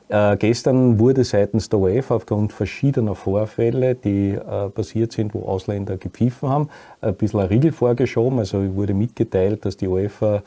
[0.08, 5.96] Äh, gestern wurde seitens der UEFA aufgrund verschiedener Vorfälle, die äh, passiert sind, wo Ausländer
[5.96, 6.68] gepfiffen haben,
[7.00, 8.38] ein bisschen ein Riegel vorgeschoben.
[8.38, 10.42] Also wurde mitgeteilt, dass die UEFA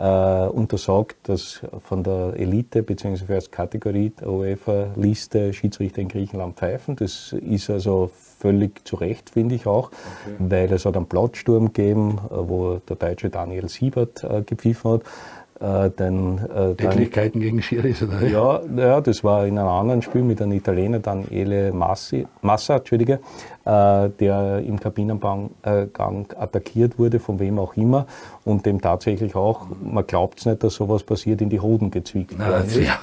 [0.00, 3.34] äh, untersagt, dass von der Elite bzw.
[3.34, 6.96] als Kategorie der UEFA-Liste Schiedsrichter in Griechenland pfeifen.
[6.96, 10.36] Das ist also völlig zu Recht, finde ich auch, okay.
[10.38, 15.02] weil es hat einen Plattsturm gegeben, äh, wo der deutsche Daniel Siebert äh, gepfiffen hat.
[15.60, 18.26] Äh, äh, Tätlichkeiten gegen Schiris, oder?
[18.26, 23.20] Ja, ja, das war in einem anderen Spiel mit einem Italiener, Daniele Massi, Massa, Entschuldige,
[23.64, 25.86] der im Kabinengang äh,
[26.38, 28.06] attackiert wurde, von wem auch immer,
[28.44, 32.34] und dem tatsächlich auch, man glaubt es nicht, dass sowas passiert, in die Hoden gezwickt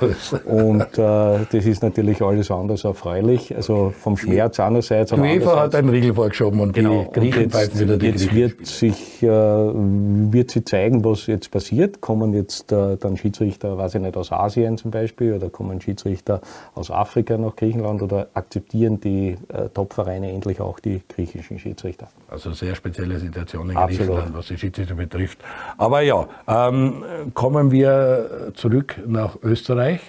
[0.02, 0.34] ist.
[0.46, 5.12] Und äh, das ist natürlich alles anders erfreulich, also vom Schmerz einerseits.
[5.12, 8.65] Die UEFA hat einen Riegel vorgeschoben und genau, die Griechen pfeifen wieder die Jetzt wird,
[8.65, 12.02] sich, äh, wird sie zeigen, was jetzt passiert.
[12.02, 16.41] Kommen jetzt äh, dann Schiedsrichter, weiß ich nicht, aus Asien zum Beispiel, oder kommen Schiedsrichter
[16.74, 22.08] aus Afrika nach Griechenland, oder akzeptieren die äh, Topvereine endlich natürlich auch die griechischen Schiedsrichter.
[22.30, 24.08] Also sehr spezielle Situation in Absolut.
[24.08, 25.40] Griechenland, was die Schiedsrichter betrifft.
[25.78, 30.02] Aber ja, ähm, kommen wir zurück nach Österreich.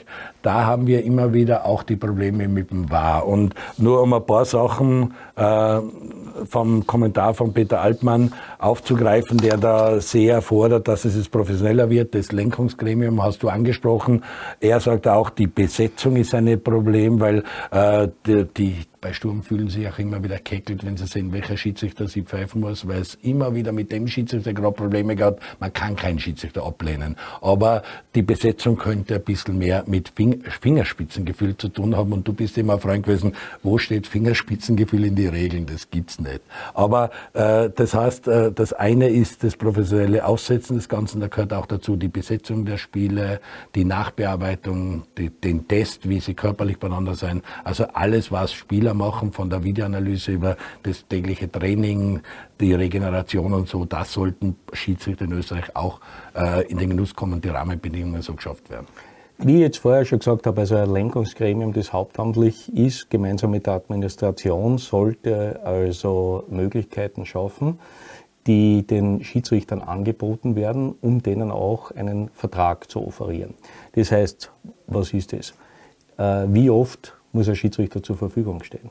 [0.43, 3.27] Da haben wir immer wieder auch die Probleme mit dem War.
[3.27, 5.81] Und nur um ein paar Sachen äh,
[6.49, 12.15] vom Kommentar von Peter Altmann aufzugreifen, der da sehr fordert, dass es jetzt professioneller wird.
[12.15, 14.25] Das Lenkungsgremium hast du angesprochen.
[14.61, 19.69] Er sagt auch, die Besetzung ist ein Problem, weil äh, die, die bei Sturm fühlen
[19.69, 23.15] sie auch immer wieder keckelt, wenn sie sehen, welcher Schiedsrichter sie pfeifen muss, weil es
[23.23, 25.41] immer wieder mit dem Schiedsrichter gerade Probleme gab.
[25.61, 27.17] Man kann keinen Schiedsrichter ablehnen.
[27.41, 27.83] Aber
[28.15, 32.13] die Besetzung könnte ein bisschen mehr mit Fingerspitzengefühl zu tun haben.
[32.13, 35.67] Und du bist immer ein Freund gewesen, wo steht Fingerspitzengefühl in die Regeln?
[35.67, 36.41] Das gibt's nicht.
[36.75, 41.21] Aber äh, das heißt, äh, das eine ist das professionelle Aussetzen des Ganzen.
[41.21, 43.41] Da gehört auch dazu die Besetzung der Spiele,
[43.75, 47.43] die Nachbearbeitung, die, den Test, wie sie körperlich beieinander sein.
[47.65, 52.21] Also alles, was Spieler machen, von der Videoanalyse über das tägliche Training,
[52.61, 56.01] die Regeneration und so, das sollten Schiedsrichter in Österreich auch
[56.35, 58.87] äh, in den Genuss kommen, die Rahmenbedingungen so geschafft werden.
[59.41, 63.67] Wie ich jetzt vorher schon gesagt habe, also ein Lenkungsgremium, das hauptamtlich ist, gemeinsam mit
[63.67, 67.79] der Administration, sollte also Möglichkeiten schaffen,
[68.49, 73.55] die den Schiedsrichtern angeboten werden, um denen auch einen Vertrag zu offerieren.
[73.93, 74.51] Das heißt,
[74.89, 75.55] was ist das?
[76.17, 78.91] Äh, wie oft muss ein Schiedsrichter zur Verfügung stehen?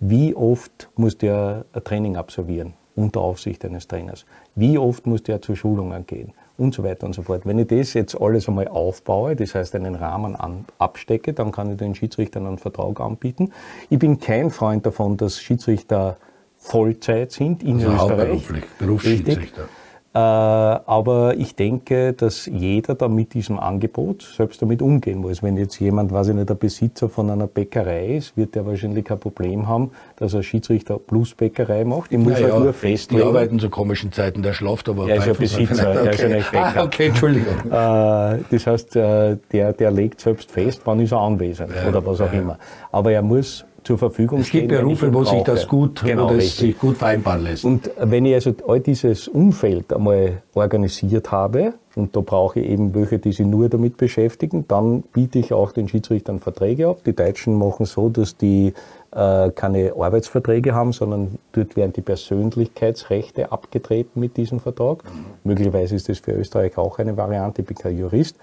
[0.00, 4.26] Wie oft muss der ein Training absolvieren unter Aufsicht eines Trainers?
[4.56, 6.32] Wie oft muss der zur Schulungen gehen?
[6.56, 7.46] Und so weiter und so fort.
[7.46, 11.72] Wenn ich das jetzt alles einmal aufbaue, das heißt einen Rahmen an, abstecke, dann kann
[11.72, 13.50] ich den Schiedsrichtern einen Vertrag anbieten.
[13.90, 16.16] Ich bin kein Freund davon, dass Schiedsrichter
[16.58, 18.48] Vollzeit sind in also Österreich.
[18.78, 19.62] Berufsschiedsrichter.
[19.62, 19.83] Äh,
[20.18, 25.42] aber ich denke, dass jeder da mit diesem Angebot selbst damit umgehen muss.
[25.42, 29.04] Wenn jetzt jemand, weiß ich nicht, der Besitzer von einer Bäckerei ist, wird der wahrscheinlich
[29.04, 32.12] kein Problem haben, dass er Schiedsrichter plus Bäckerei macht.
[32.12, 33.22] Ich muss ja, halt ja, nur festlegen.
[33.22, 35.08] Die arbeiten zu komischen Zeiten, der schlaft aber.
[35.08, 36.06] Er ist ja Besitzer, okay.
[36.06, 36.72] er ist ja nicht Bäcker.
[36.76, 37.54] Ah, okay, Entschuldigung.
[37.66, 39.36] Äh, das heißt, der,
[39.72, 42.58] der legt selbst fest, wann ist er anwesend ja, oder was auch immer.
[42.92, 44.64] Aber er muss zur Verfügung es stehen.
[44.64, 47.64] Es gibt Berufe, wo sich das gut, genau, das sich gut vereinbaren lässt.
[47.64, 52.94] Und wenn ich also all dieses Umfeld einmal organisiert habe, und da brauche ich eben
[52.94, 56.98] welche, die sich nur damit beschäftigen, dann biete ich auch den Schiedsrichtern Verträge ab.
[57.06, 58.74] Die Deutschen machen so, dass die
[59.12, 65.04] äh, keine Arbeitsverträge haben, sondern dort werden die Persönlichkeitsrechte abgetreten mit diesem Vertrag.
[65.04, 65.24] Mhm.
[65.44, 68.36] Möglicherweise ist das für Österreich auch eine Variante, ich bin kein Jurist.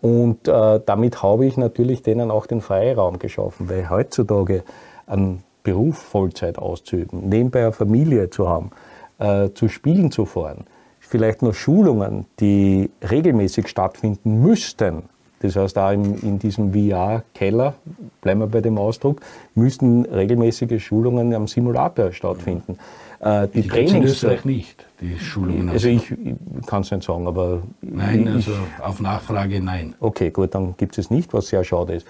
[0.00, 4.62] Und äh, damit habe ich natürlich denen auch den Freiraum geschaffen, weil heutzutage
[5.06, 8.70] einen Beruf Vollzeit auszuüben, nebenbei eine Familie zu haben,
[9.18, 10.64] äh, zu Spielen zu fahren,
[11.00, 15.04] vielleicht noch Schulungen, die regelmäßig stattfinden müssten,
[15.44, 17.74] das heißt, auch in, in diesem VR-Keller,
[18.22, 19.20] bleiben wir bei dem Ausdruck,
[19.54, 22.78] müssten regelmäßige Schulungen am Simulator stattfinden.
[23.20, 25.68] Äh, die, die Trainings in Österreich nicht, die Schulungen.
[25.68, 27.62] Also ich, ich kann es nicht sagen, aber.
[27.80, 28.52] Nein, also
[28.82, 29.94] auf Nachfrage nein.
[30.00, 32.06] Okay, gut, dann gibt es nicht, was sehr schade ist.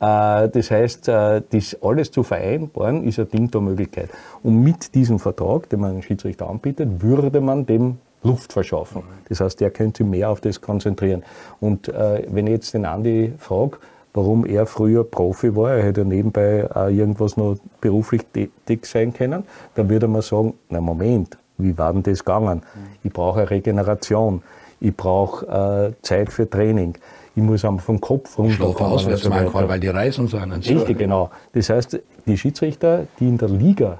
[0.00, 4.10] Äh, das heißt, äh, das alles zu vereinbaren, ist ein Ding der Möglichkeit.
[4.42, 9.02] Und mit diesem Vertrag, den man einem Schiedsrichter anbietet, würde man dem Luft verschaffen.
[9.28, 11.22] Das heißt, er könnte mehr auf das konzentrieren.
[11.60, 13.78] Und äh, wenn ich jetzt den Andi frage,
[14.14, 19.12] warum er früher Profi war, er hätte ja nebenbei auch irgendwas noch beruflich tätig sein
[19.12, 19.42] können,
[19.74, 22.62] dann würde man sagen, na Moment, wie war denn das gegangen?
[23.02, 24.42] Ich brauche eine Regeneration,
[24.80, 26.94] ich brauche äh, Zeit für Training,
[27.36, 28.54] ich muss einfach vom Kopf runter.
[28.54, 30.52] Schlaf auswärts so manchmal, weil die Reisen sind.
[30.52, 31.30] Richtig, genau.
[31.52, 33.98] Das heißt, die Schiedsrichter, die in der Liga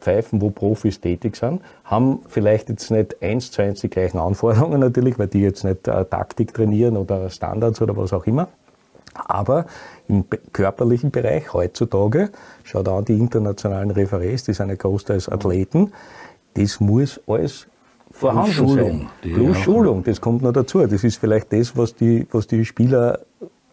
[0.00, 4.80] pfeifen, wo Profis tätig sind, haben vielleicht jetzt nicht eins zu eins die gleichen Anforderungen
[4.80, 8.48] natürlich, weil die jetzt nicht äh, Taktik trainieren oder Standards oder was auch immer.
[9.14, 9.66] Aber
[10.08, 12.30] im körperlichen Bereich heutzutage,
[12.62, 15.92] schaut an die internationalen Referés, die sind ja großteils Athleten,
[16.54, 17.66] das muss alles
[18.10, 19.32] vorhanden Schulung, sein.
[19.34, 20.86] Plus Schulung, das kommt noch dazu.
[20.86, 23.20] Das ist vielleicht das, was die, was die Spieler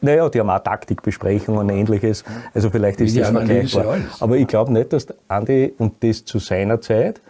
[0.03, 2.23] naja, die haben auch Taktikbesprechungen und ähnliches.
[2.55, 3.97] Also vielleicht ist das vergleichbar.
[4.19, 7.21] Aber ich glaube nicht, dass Andi und das zu seiner Zeit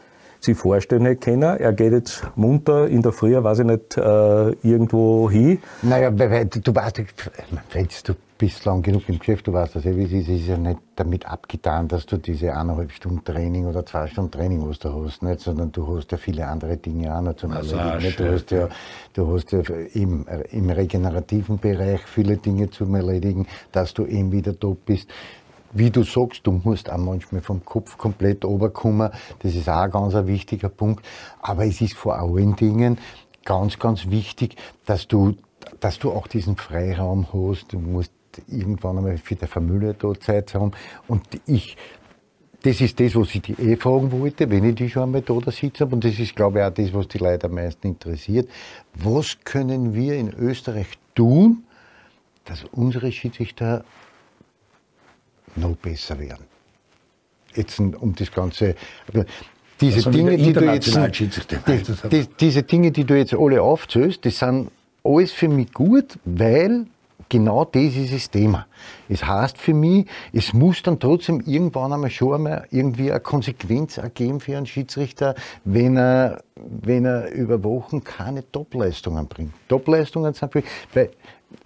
[0.41, 4.51] sich vorstellen hätte können, er geht jetzt munter in der Früh, weiß ich nicht, äh,
[4.63, 5.59] irgendwo hin.
[5.83, 6.29] Naja, du
[6.75, 10.27] weißt, du bist lang genug im Geschäft, du weißt das ja, wie es ist.
[10.27, 14.31] Es ist ja nicht damit abgetan, dass du diese eineinhalb Stunden Training oder zwei Stunden
[14.31, 17.51] Training, was du hast, nicht, sondern du hast ja viele andere Dinge auch noch zum
[17.51, 18.15] Erledigen.
[18.17, 18.67] Du hast ja,
[19.13, 19.59] du hast ja
[19.93, 25.07] im, im regenerativen Bereich viele Dinge zum Erledigen, dass du eben wieder top bist
[25.73, 29.09] wie du sagst, du musst auch manchmal vom Kopf komplett oberkommen.
[29.39, 31.05] Das ist auch ein ganz wichtiger Punkt.
[31.41, 32.97] Aber es ist vor allen Dingen
[33.45, 34.55] ganz, ganz wichtig,
[34.85, 35.35] dass du,
[35.79, 37.73] dass du auch diesen Freiraum hast.
[37.73, 38.11] Du musst
[38.47, 40.71] irgendwann einmal für die Familie da Zeit haben.
[41.07, 41.77] Und ich,
[42.63, 45.33] das ist das, was ich die eh fragen wollte, wenn ich die schon einmal da,
[45.33, 45.95] habe.
[45.95, 48.49] Und das ist, glaube ich, auch das, was die Leute am meisten interessiert.
[48.93, 51.63] Was können wir in Österreich tun,
[52.45, 53.83] dass unsere Schiedsrichter
[55.55, 56.45] noch besser werden?
[57.55, 58.75] Jetzt um das Ganze.
[59.81, 61.29] Diese also Dinge, die du jetzt, die,
[62.09, 64.69] die, diese Dinge, die du jetzt alle aufzählst, das sind
[65.03, 66.85] alles für mich gut, weil
[67.31, 68.67] genau das ist das Thema.
[69.09, 73.97] Es heißt für mich, es muss dann trotzdem irgendwann einmal schon einmal irgendwie eine Konsequenz
[73.97, 75.33] ergeben für einen Schiedsrichter,
[75.63, 79.53] wenn er, wenn er über Wochen keine Topleistungen bringt.
[79.67, 81.09] Topleistungen sind für, weil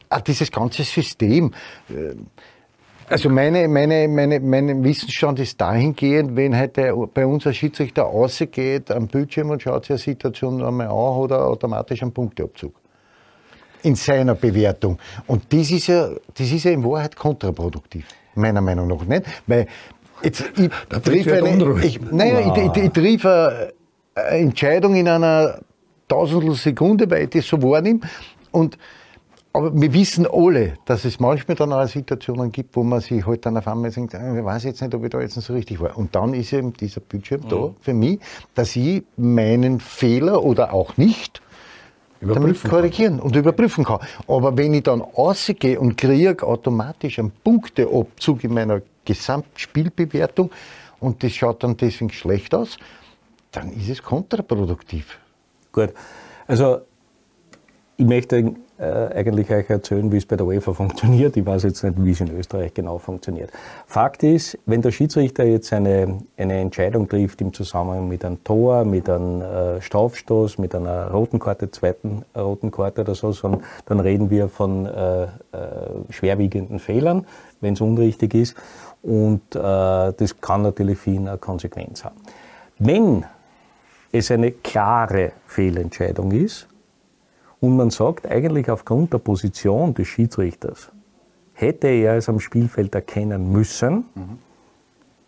[0.09, 1.51] auch dieses ganze System,
[1.89, 2.15] äh,
[3.07, 8.89] also meine, meine, meine, mein Wissensstand ist dahingehend, wenn heute bei uns ein Schiedsrichter rausgeht
[8.91, 12.73] am Bildschirm und schaut sich eine Situation einmal an, hat er automatisch einen Punkteabzug
[13.83, 14.97] in seiner Bewertung.
[15.27, 19.25] Und das ist ja, das ist ja in Wahrheit kontraproduktiv, meiner Meinung nach nicht.
[19.45, 19.67] Weil
[20.23, 20.69] jetzt, ich
[21.01, 23.71] triff eine, ich, naja, ich, ich, ich triff eine
[24.15, 25.59] Entscheidung in einer
[26.07, 27.99] Tausendstel Sekunde, weil ich das so wahrnehme.
[28.51, 28.77] Und
[29.55, 33.45] aber wir wissen alle, dass es manchmal dann auch Situationen gibt, wo man sich halt
[33.45, 35.79] dann auf einmal denkt, ah, ich weiß jetzt nicht, ob ich da jetzt so richtig
[35.79, 35.97] war.
[35.97, 37.49] Und dann ist eben dieser Bildschirm mhm.
[37.49, 38.19] da für mich,
[38.53, 41.41] dass ich meinen Fehler oder auch nicht
[42.19, 43.25] damit korrigieren kann.
[43.25, 43.99] und überprüfen kann.
[44.27, 50.51] Aber wenn ich dann rausgehe und kriege automatisch einen Punkteabzug in meiner Gesamtspielbewertung
[50.99, 52.77] und das schaut dann deswegen schlecht aus,
[53.51, 55.17] dann ist es kontraproduktiv.
[55.71, 55.93] Gut,
[56.45, 56.81] also
[57.97, 61.37] ich möchte äh, eigentlich euch erzählen, wie es bei der UEFA funktioniert.
[61.37, 63.51] Ich weiß jetzt nicht, wie es in Österreich genau funktioniert.
[63.87, 68.83] Fakt ist, wenn der Schiedsrichter jetzt eine, eine Entscheidung trifft im Zusammenhang mit einem Tor,
[68.83, 73.99] mit einem äh, Strafstoß, mit einer roten Karte, zweiten roten Karte oder so, sondern, dann
[73.99, 75.27] reden wir von äh, äh,
[76.09, 77.25] schwerwiegenden Fehlern,
[77.61, 78.55] wenn es unrichtig ist.
[79.01, 82.15] Und äh, das kann natürlich ihn eine Konsequenz haben.
[82.79, 83.23] Wenn
[84.11, 86.67] es eine klare Fehlentscheidung ist,
[87.65, 90.91] und man sagt eigentlich aufgrund der Position des Schiedsrichters,
[91.53, 94.05] hätte er es am Spielfeld erkennen müssen.
[94.13, 94.37] Mhm.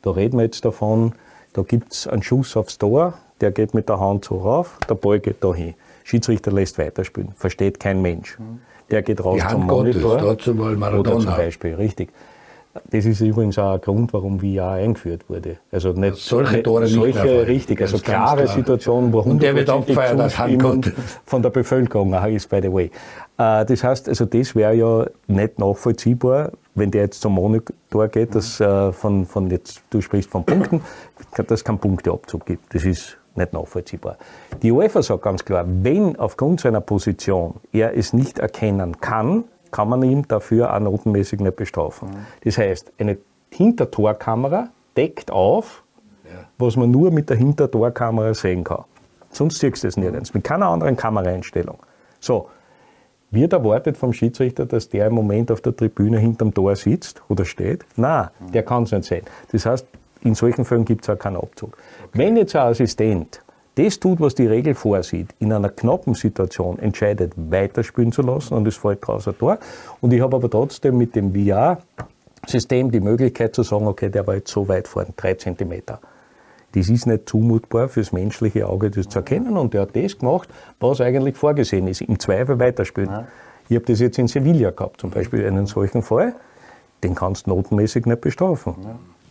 [0.03, 1.13] Da reden wir jetzt davon,
[1.53, 4.93] da gibt es einen Schuss aufs Tor, der geht mit der Hand so rauf, der
[4.93, 5.73] Ball geht da hin.
[6.03, 8.37] Schiedsrichter lässt weiterspielen, versteht kein Mensch.
[8.91, 10.17] Der geht raus Die zum Hand Monitor.
[10.19, 11.15] Gottes, dazu mal Maradona.
[11.15, 12.09] Oder zum Beispiel, richtig.
[12.91, 15.57] Das ist übrigens auch ein Grund, warum VR eingeführt wurde.
[15.71, 18.55] Also nicht solche Tore nicht solche, mehr richtig, also klare klar.
[18.55, 20.93] Situationen, wo Und der wird abgefeiert als Zustimmung Handgott.
[21.25, 22.91] von der Bevölkerung auch ist, by the way.
[23.37, 28.35] Äh, Das heißt, also das wäre ja nicht nachvollziehbar, wenn der jetzt zum Monitor geht,
[28.35, 30.81] dass äh, von, von jetzt, du sprichst von Punkten,
[31.35, 32.73] dass es keinen Punkteabzug gibt.
[32.73, 34.17] Das ist nicht nachvollziehbar.
[34.63, 39.89] Die UEFA sagt ganz klar, wenn aufgrund seiner Position er es nicht erkennen kann, kann
[39.89, 42.09] man ihn dafür auch notenmäßig nicht bestrafen.
[42.43, 43.17] Das heißt, eine
[43.51, 45.83] Hintertorkamera deckt auf,
[46.57, 48.83] was man nur mit der Hintertorkamera sehen kann.
[49.29, 51.77] Sonst siehst du es nirgends, mit keiner anderen Kameraeinstellung.
[52.19, 52.49] So,
[53.29, 57.45] wird erwartet vom Schiedsrichter, dass der im Moment auf der Tribüne hinterm Tor sitzt oder
[57.45, 57.85] steht?
[57.95, 59.25] Nein, der kann es nicht sehen.
[59.51, 59.85] Das heißt,
[60.21, 61.77] in solchen Fällen gibt es auch keinen Abzug.
[62.13, 63.41] Wenn jetzt ein Assistent
[63.77, 68.67] das tut, was die Regel vorsieht, in einer knappen Situation entscheidet, weiterspielen zu lassen und
[68.67, 69.59] es fällt draußen ein Tor.
[70.01, 74.35] Und ich habe aber trotzdem mit dem VR-System die Möglichkeit zu sagen, okay, der war
[74.35, 75.99] jetzt so weit vorn, drei Zentimeter.
[76.73, 79.57] Das ist nicht zumutbar fürs menschliche Auge, das zu erkennen.
[79.57, 80.49] Und der hat das gemacht,
[80.79, 82.01] was eigentlich vorgesehen ist.
[82.01, 83.09] Im Zweifel weiterspielen.
[83.69, 86.35] Ich habe das jetzt in Sevilla gehabt, zum Beispiel einen solchen Fall.
[87.03, 88.75] Den kannst du notenmäßig nicht bestrafen.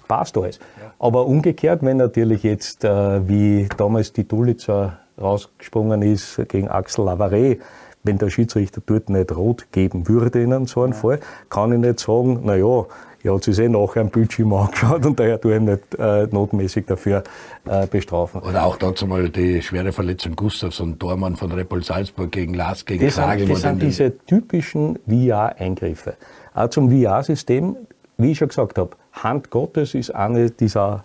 [0.09, 0.59] Passt alles.
[0.98, 7.59] Aber umgekehrt, wenn natürlich jetzt, äh, wie damals die Dulitzer rausgesprungen ist gegen Axel Lavare,
[8.04, 11.18] wenn der Schiedsrichter dort nicht rot geben würde in so einem Fall,
[11.50, 12.86] kann ich nicht sagen, naja,
[13.24, 16.28] er hat sich eh nachher am Bildschirm angeschaut und daher tue ich ihn nicht äh,
[16.30, 17.24] notmäßig dafür
[17.64, 18.40] äh, bestrafen.
[18.42, 23.04] Oder auch dazu mal die schwere Verletzung Gustavsson, Tormann von Repol Salzburg gegen Lars, gegen
[23.04, 23.46] Das Kragel.
[23.46, 26.14] sind, das sind diese typischen VR-Eingriffe.
[26.54, 27.76] Auch zum VR-System,
[28.18, 31.04] wie ich schon gesagt habe, Hand Gottes ist eine dieser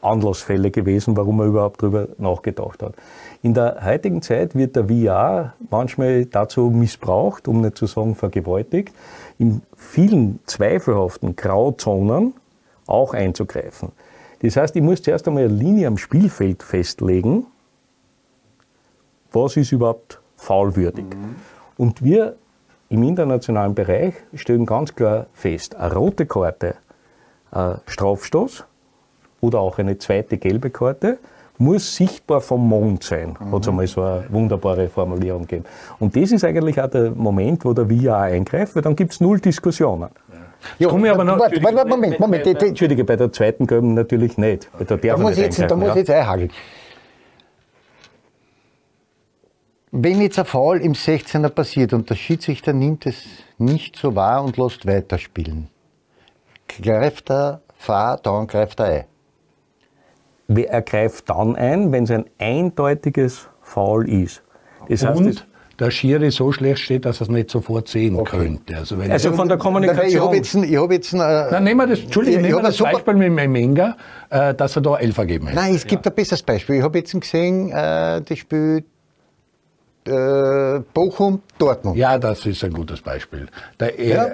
[0.00, 2.94] Anlassfälle gewesen, warum man überhaupt darüber nachgedacht hat.
[3.42, 8.94] In der heutigen Zeit wird der VR manchmal dazu missbraucht, um nicht zu sagen vergewaltigt,
[9.38, 12.34] in vielen zweifelhaften Grauzonen
[12.86, 13.90] auch einzugreifen.
[14.42, 17.46] Das heißt, ich muss zuerst einmal eine Linie am Spielfeld festlegen,
[19.32, 21.06] was ist überhaupt faulwürdig.
[21.76, 22.36] Und wir
[22.88, 26.74] im internationalen Bereich stellen ganz klar fest, eine rote Karte,
[27.52, 28.64] ein Strafstoß
[29.40, 31.18] oder auch eine zweite gelbe Karte
[31.58, 33.36] muss sichtbar vom Mond sein.
[33.38, 35.64] Hat es einmal so eine wunderbare Formulierung gegeben.
[36.00, 39.20] Und das ist eigentlich auch der Moment, wo der VR eingreift, weil dann gibt es
[39.20, 40.08] null Diskussionen.
[40.78, 42.44] Ja, Komme aber noch, warte, warte, Moment, Moment.
[42.44, 44.68] Bei, Entschuldige, bei der zweiten gelben natürlich nicht.
[44.78, 46.50] Weil da muss ich nicht jetzt, da muss ich jetzt einhaken.
[49.90, 53.24] Wenn jetzt ein Foul im 16er passiert und der Schiedsrichter nimmt es
[53.58, 55.68] nicht so wahr und lässt weiterspielen,
[56.80, 59.04] greift er Fahr, dann greift er ein.
[60.48, 64.42] Wer- Er greift dann ein, wenn es ein eindeutiges Foul ist.
[64.88, 65.46] Das heißt, Und
[65.78, 68.76] der Schiri so schlecht steht, dass er es nicht sofort sehen könnte.
[68.76, 70.22] Also, wenn also von der Ich Kommunikation.
[70.26, 72.62] habe jetzt, ich hab jetzt ein, äh, Dann nehmen wir das, Entschuldigung, Ich- ich nehmen
[72.64, 73.96] wir das Beispiel mit dem Menga,
[74.30, 75.54] äh, dass er da elf vergeben hat.
[75.54, 76.76] Nein, es gibt ein besseres Beispiel.
[76.76, 78.84] Ich habe jetzt gesehen, äh, das Spiel
[80.04, 81.96] äh, Bochum-Dortmund.
[81.96, 83.46] Ja, das ist ein gutes Beispiel.
[83.78, 84.26] Der, Ja.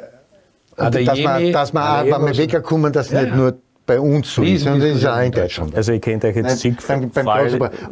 [0.78, 3.36] Dass man, dass man auch beim Adeyemi- Wegkommen, dass Ja, nicht ja.
[3.36, 3.54] nur
[3.86, 5.74] bei uns so ist, sondern das ist auch in Deutschland.
[5.74, 7.10] Also ihr kennt euch jetzt zig Fall.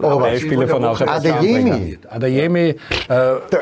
[0.03, 1.99] Aber Beispiele von Adeyemi.
[2.09, 2.75] Adeyemi,
[3.09, 3.15] äh,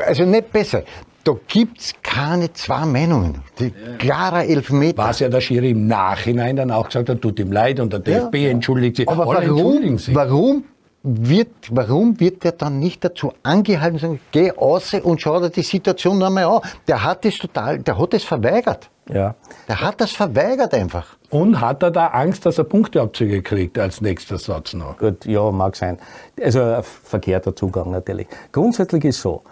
[0.05, 0.83] also nicht besser.
[1.23, 3.41] Da gibt es keine zwei Meinungen.
[3.57, 4.97] Die, klarer Elfmeter.
[4.99, 7.99] was ja der Schiri im Nachhinein dann auch gesagt hat, tut ihm leid und der
[7.99, 9.09] DFB entschuldigt sich.
[9.09, 10.13] Aber Alle entschuldigen warum, sich.
[10.13, 10.63] warum,
[11.05, 15.61] wird, warum wird der dann nicht dazu angehalten, sagen, geh raus und schau dir die
[15.61, 16.61] Situation noch einmal an?
[16.87, 18.89] Der hat es total, der hat es verweigert.
[19.13, 19.35] Ja.
[19.67, 21.15] Der hat das verweigert einfach.
[21.29, 24.97] Und hat er da Angst, dass er Punkteabzüge kriegt als nächster Satz noch?
[24.97, 25.99] Gut, ja, mag sein.
[26.41, 28.27] Also ein verkehrter Zugang natürlich.
[28.51, 29.43] Grundsätzlich ist so,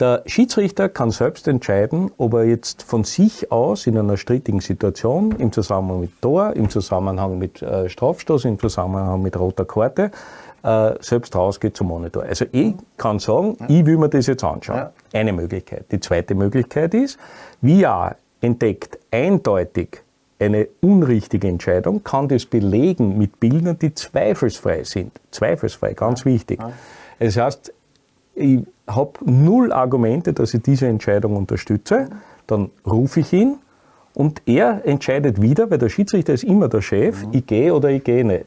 [0.00, 5.32] der Schiedsrichter kann selbst entscheiden, ob er jetzt von sich aus in einer strittigen Situation,
[5.32, 10.10] im Zusammenhang mit Tor, im Zusammenhang mit äh, Strafstoß, im Zusammenhang mit roter Karte,
[10.62, 12.22] äh, selbst rausgeht zum Monitor.
[12.24, 14.88] Also ich kann sagen, ich will mir das jetzt anschauen.
[15.12, 15.86] Eine Möglichkeit.
[15.90, 17.18] Die zweite Möglichkeit ist,
[17.62, 20.02] VR entdeckt eindeutig
[20.38, 25.12] eine unrichtige Entscheidung, kann das belegen mit Bildern, die zweifelsfrei sind.
[25.30, 26.58] Zweifelsfrei, ganz wichtig.
[27.18, 27.72] Das heißt,
[28.34, 32.08] ich habe null Argumente, dass ich diese Entscheidung unterstütze.
[32.46, 33.58] Dann rufe ich ihn
[34.14, 38.02] und er entscheidet wieder, weil der Schiedsrichter ist immer der Chef, ich gehe oder ich
[38.02, 38.46] gehe nicht.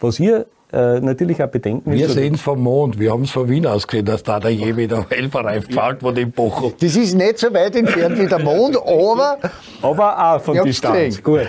[0.00, 3.48] Was ihr äh, natürlich auch bedenken Wir sehen es vom Mond, wir haben es von
[3.48, 6.72] Wien aus gesehen, dass da der je wieder Helferreif fällt von dem Bochum.
[6.80, 9.38] Das ist nicht so weit entfernt wie der Mond, aber
[9.82, 11.22] aber auch von Distanz.
[11.22, 11.48] Gut.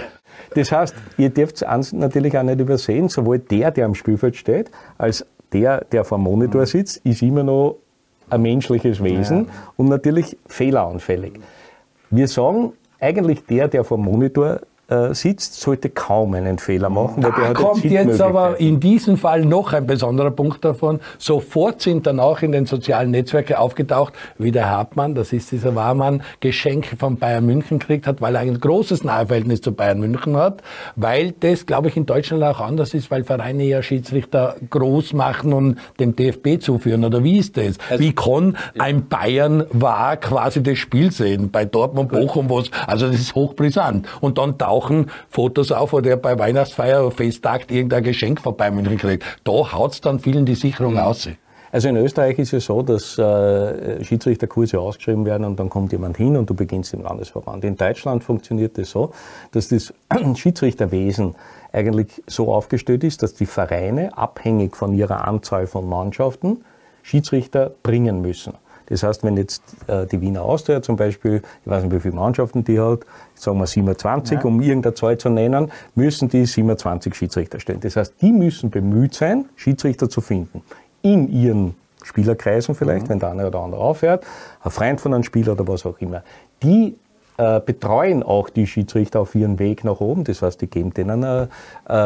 [0.53, 4.71] Das heißt, ihr dürft eins natürlich auch nicht übersehen, sowohl der, der am Spielfeld steht,
[4.97, 7.77] als der, der vor dem Monitor sitzt, ist immer noch
[8.29, 11.33] ein menschliches Wesen und natürlich fehleranfällig.
[12.09, 17.23] Wir sagen, eigentlich der, der vor dem Monitor äh, sitzt, sollte kaum einen Fehler machen.
[17.23, 20.99] Weil da kommt jetzt aber in diesem Fall noch ein besonderer Punkt davon.
[21.17, 25.75] Sofort sind dann auch in den sozialen Netzwerken aufgetaucht, wie der Hartmann, das ist dieser
[25.75, 30.37] Warmann, Geschenke von Bayern München gekriegt hat, weil er ein großes Nahverhältnis zu Bayern München
[30.37, 30.61] hat,
[30.95, 35.53] weil das, glaube ich, in Deutschland auch anders ist, weil Vereine ja Schiedsrichter groß machen
[35.53, 37.03] und dem DFB zuführen.
[37.03, 37.77] Oder wie ist das?
[37.89, 43.07] Also, wie kann ein Bayern war quasi das Spiel sehen bei Dortmund, Bochum, was, also
[43.07, 44.07] das ist hochbrisant.
[44.21, 48.97] Und dann tauchen Fotos auf, wo der bei Weihnachtsfeier oder Festtag irgendein Geschenk vorbei München
[48.97, 49.23] kriegt.
[49.43, 50.99] Da haut's dann vielen die Sicherung mhm.
[50.99, 51.29] aus.
[51.69, 56.15] Also in Österreich ist es so, dass äh, Schiedsrichterkurse ausgeschrieben werden und dann kommt jemand
[56.15, 57.65] hin und du beginnst im Landesverband.
[57.65, 59.11] In Deutschland funktioniert das so,
[59.51, 59.93] dass das
[60.35, 61.35] Schiedsrichterwesen
[61.73, 66.63] eigentlich so aufgestellt ist, dass die Vereine abhängig von ihrer Anzahl von Mannschaften
[67.03, 68.53] Schiedsrichter bringen müssen.
[68.87, 72.15] Das heißt, wenn jetzt äh, die Wiener Austria zum Beispiel, ich weiß nicht, wie viele
[72.15, 73.01] Mannschaften die hat,
[73.35, 74.43] sagen wir 27, ja.
[74.43, 77.81] um irgendeine Zahl zu nennen, müssen die 27 Schiedsrichter stellen.
[77.81, 80.61] Das heißt, die müssen bemüht sein, Schiedsrichter zu finden.
[81.01, 83.09] In ihren Spielerkreisen vielleicht, mhm.
[83.09, 84.25] wenn der eine oder andere aufhört,
[84.63, 86.23] ein Freund von einem Spieler oder was auch immer.
[86.63, 86.95] Die
[87.37, 90.23] äh, betreuen auch die Schiedsrichter auf ihren Weg nach oben.
[90.23, 91.49] Das heißt, die geben denen eine,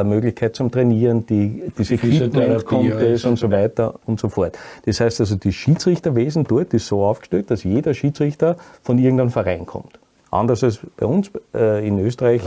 [0.03, 4.57] Möglichkeit zum Trainieren, die, das Equipment kommt es und so weiter und so fort.
[4.85, 9.65] Das heißt also, das Schiedsrichterwesen dort ist so aufgestellt, dass jeder Schiedsrichter von irgendeinem Verein
[9.65, 10.00] kommt.
[10.33, 12.41] Anders als bei uns äh, in Österreich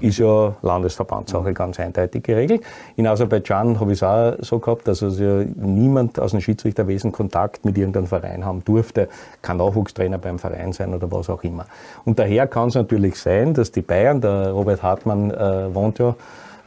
[0.00, 1.54] ist ja Landesverbandssache mhm.
[1.54, 2.62] ganz eindeutig geregelt.
[2.96, 7.66] In Aserbaidschan habe ich es auch so gehabt, dass also niemand aus dem Schiedsrichterwesen Kontakt
[7.66, 9.10] mit irgendeinem Verein haben durfte.
[9.42, 11.66] Kann Nachwuchstrainer beim Verein sein oder was auch immer.
[12.06, 16.14] Und daher kann es natürlich sein, dass die Bayern, der Robert Hartmann äh, wohnt ja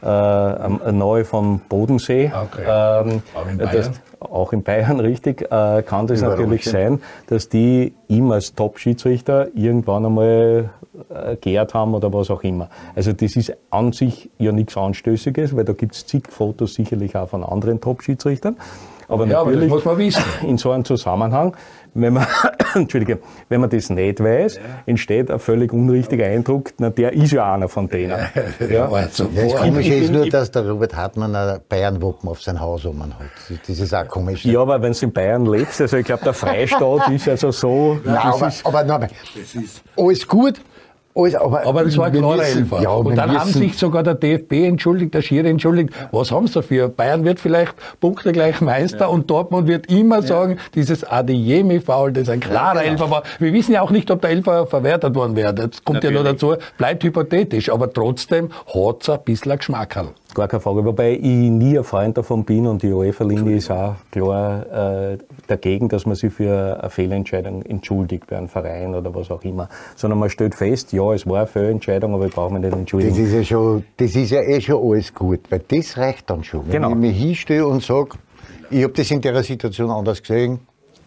[0.00, 2.30] äh, nahe vom Bodensee.
[2.32, 2.62] Okay.
[2.68, 3.72] Ähm, auch in Bayern?
[3.72, 3.90] Das,
[4.30, 10.06] auch in Bayern, richtig, äh, kann das natürlich sein, dass die ihm als Top-Schiedsrichter irgendwann
[10.06, 10.70] einmal
[11.08, 12.68] äh, geehrt haben oder was auch immer.
[12.94, 17.16] Also das ist an sich ja nichts Anstößiges, weil da gibt es zig Fotos sicherlich
[17.16, 18.56] auch von anderen Top-Schiedsrichtern.
[19.08, 20.24] Aber ja, natürlich aber das muss man wissen.
[20.48, 21.56] in so einem Zusammenhang
[21.94, 22.26] wenn man,
[22.74, 23.18] Entschuldige,
[23.48, 24.62] wenn man das nicht weiß, ja.
[24.86, 28.10] entsteht ein völlig unrichtiger Eindruck, na, der ist ja einer von denen.
[28.60, 28.88] Ja, ja.
[28.88, 32.86] Also ja, das Komische ist nur, dass der Robert Hartmann ein Bayern-Wappen auf sein Haus
[32.86, 33.26] oben hat.
[33.66, 34.44] Das ist auch komisch.
[34.44, 38.00] Ja, aber wenn du in Bayern lebst, also ich glaube, der Freistaat ist also so.
[38.04, 39.08] Nein, aber, aber nein,
[39.96, 40.60] alles gut,
[41.14, 42.82] alles, aber, aber das war ein klarer Elfer.
[42.82, 45.90] Ja, und dann haben sich sogar der DFB entschuldigt, der Schiri entschuldigt.
[46.10, 46.88] Was haben sie dafür?
[46.88, 49.06] Bayern wird vielleicht punktegleich Meister ja.
[49.06, 50.22] und Dortmund wird immer ja.
[50.22, 52.92] sagen, dieses Adeyemi-Foul, das ein klarer ja, genau.
[52.92, 53.22] Elfer war.
[53.38, 55.52] Wir wissen ja auch nicht, ob der Elfer verwertet worden wäre.
[55.52, 56.16] Das kommt Natürlich.
[56.16, 57.70] ja nur dazu, bleibt hypothetisch.
[57.70, 59.96] Aber trotzdem hat es ein bisschen Geschmack.
[60.34, 60.84] Gar keine Frage.
[60.84, 65.88] Wobei ich nie ein Freund davon bin und die UEFA-Linie ist auch klar äh, dagegen,
[65.90, 69.68] dass man sich für eine Fehlentscheidung entschuldigt bei einem Verein oder was auch immer.
[69.94, 73.14] Sondern man stellt fest, ja, es war eine Fehlentscheidung, aber ich brauche mich nicht entschuldigen.
[73.14, 76.42] Das ist ja, schon, das ist ja eh schon alles gut, weil das reicht dann
[76.42, 76.64] schon.
[76.64, 76.90] Wenn genau.
[76.90, 78.16] ich mich hinstelle und sage,
[78.70, 80.60] ich habe das in der Situation anders gesehen.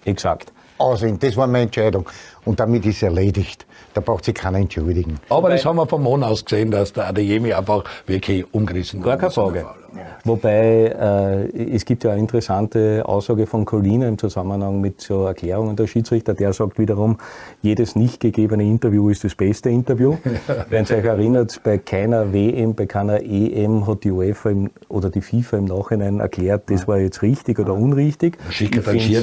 [0.04, 0.54] Exakt.
[0.78, 2.08] Aussehen, das war meine Entscheidung.
[2.44, 3.66] Und damit ist es erledigt.
[3.94, 5.20] Da braucht sich keiner entschuldigen.
[5.30, 9.18] Aber das haben wir vom Mond aus gesehen, dass der Adeyemi einfach wirklich umgerissen Gar
[9.18, 9.66] keine Frage.
[10.24, 10.96] Wobei
[11.54, 15.88] äh, es gibt ja eine interessante Aussage von Colina im Zusammenhang mit so Erklärungen der
[15.88, 17.18] Schiedsrichter, der sagt wiederum,
[17.62, 20.18] jedes nicht gegebene Interview ist das beste Interview.
[20.70, 25.10] Wenn ihr euch erinnert, bei keiner WM, bei keiner EM hat die UEFA im, oder
[25.10, 28.38] die FIFA im Nachhinein erklärt, das war jetzt richtig oder unrichtig.
[28.50, 28.76] Schickt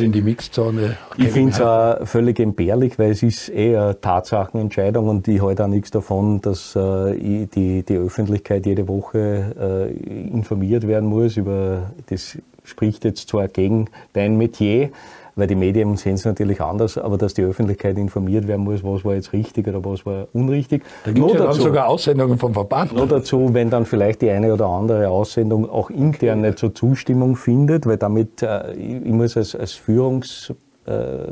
[0.02, 0.96] in die Mixzone.
[1.16, 4.00] Ich finde es auch völlig entbehrlich, weil es ist eher
[4.42, 10.28] Tatsachenentscheidung und ich halte auch nichts davon, dass äh, die, die Öffentlichkeit jede Woche äh,
[10.28, 11.36] informiert werden muss.
[11.36, 14.90] Über, das spricht jetzt zwar gegen dein Metier,
[15.34, 19.04] weil die Medien sehen es natürlich anders, aber dass die Öffentlichkeit informiert werden muss, was
[19.04, 20.82] war jetzt richtig oder was war unrichtig.
[21.04, 22.92] Da gibt es ja dazu, sogar Aussendungen vom Verband.
[22.92, 27.36] Nur dazu, wenn dann vielleicht die eine oder andere Aussendung auch intern nicht zur Zustimmung
[27.36, 30.52] findet, weil damit, äh, ich muss als, als Führungs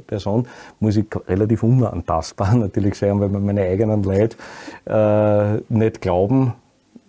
[0.06, 0.46] Person
[0.78, 4.36] muss ich relativ unantastbar natürlich sein, weil mir meine eigenen Leute
[4.86, 6.54] äh, nicht glauben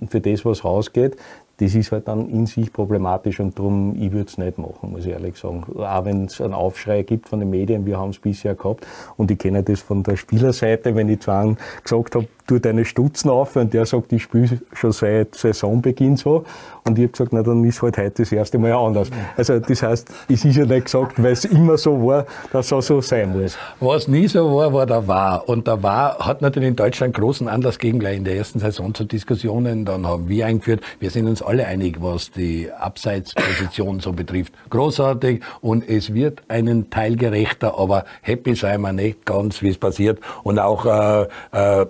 [0.08, 1.18] für das, was rausgeht
[1.62, 5.06] das ist halt dann in sich problematisch und darum, ich würde es nicht machen, muss
[5.06, 5.64] ich ehrlich sagen.
[5.78, 9.30] Auch wenn es einen Aufschrei gibt von den Medien, wir haben es bisher gehabt und
[9.30, 13.30] ich kenne das von der Spielerseite, wenn ich zu einem gesagt habe, tu deine Stutzen
[13.30, 16.44] auf und der sagt, ich spiele schon seit Saisonbeginn so
[16.84, 19.10] und ich habe gesagt, na dann ist halt heute das erste Mal anders.
[19.38, 22.88] Also das heißt, es ist ja nicht gesagt, weil es immer so war, dass es
[22.88, 23.58] so sein muss.
[23.80, 25.48] Was nie so war, war der War.
[25.48, 28.94] Und der War hat natürlich in Deutschland großen Anlass gegeben, gleich in der ersten Saison
[28.94, 29.86] zu Diskussionen.
[29.86, 34.54] Dann haben wir eingeführt, wir sind uns alle einig, was die Abseitsposition so betrifft.
[34.70, 39.78] Großartig und es wird einen Teil gerechter, aber happy sein wir nicht ganz, wie es
[39.78, 40.20] passiert.
[40.44, 41.86] Und auch äh, äh,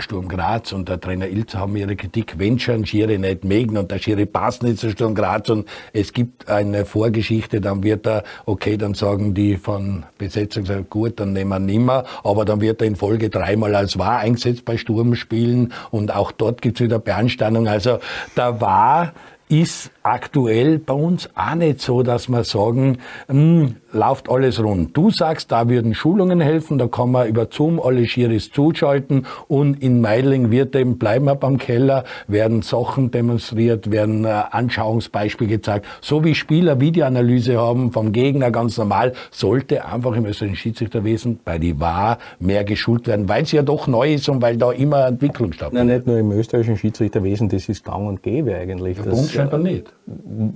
[0.00, 3.90] Sturm Graz und der Trainer Ilz haben ihre Kritik, wenn schon Schiri nicht mögen und
[3.90, 8.24] der Schiri passt nicht zu Sturm Graz und es gibt eine Vorgeschichte, dann wird er,
[8.46, 12.86] okay, dann sagen die von Besetzung, gut, dann nehmen wir nimmer, aber dann wird er
[12.86, 17.68] in Folge dreimal als Wahr eingesetzt bei Sturmspielen und auch dort gibt's wieder Beanstandung.
[17.68, 17.98] Also
[18.34, 19.12] da war
[19.50, 22.98] ist aktuell bei uns auch nicht so, dass wir sagen,
[23.28, 24.96] mh, hm, läuft alles rund.
[24.96, 29.82] Du sagst, da würden Schulungen helfen, da kann man über Zoom alle Schiris zuschalten und
[29.82, 35.86] in Meidling wird eben, bleiben wir beim Keller, werden Sachen demonstriert, werden äh, Anschauungsbeispiele gezeigt.
[36.00, 41.58] So wie Spieler Videoanalyse haben vom Gegner ganz normal, sollte einfach im österreichischen Schiedsrichterwesen bei
[41.58, 45.06] die Wahr mehr geschult werden, weil es ja doch neu ist und weil da immer
[45.06, 45.86] Entwicklung stattfindet.
[45.86, 48.98] Nein, nicht nur im österreichischen Schiedsrichterwesen, das ist gang und gäbe eigentlich.
[49.02, 49.92] Das, scheinbar nicht.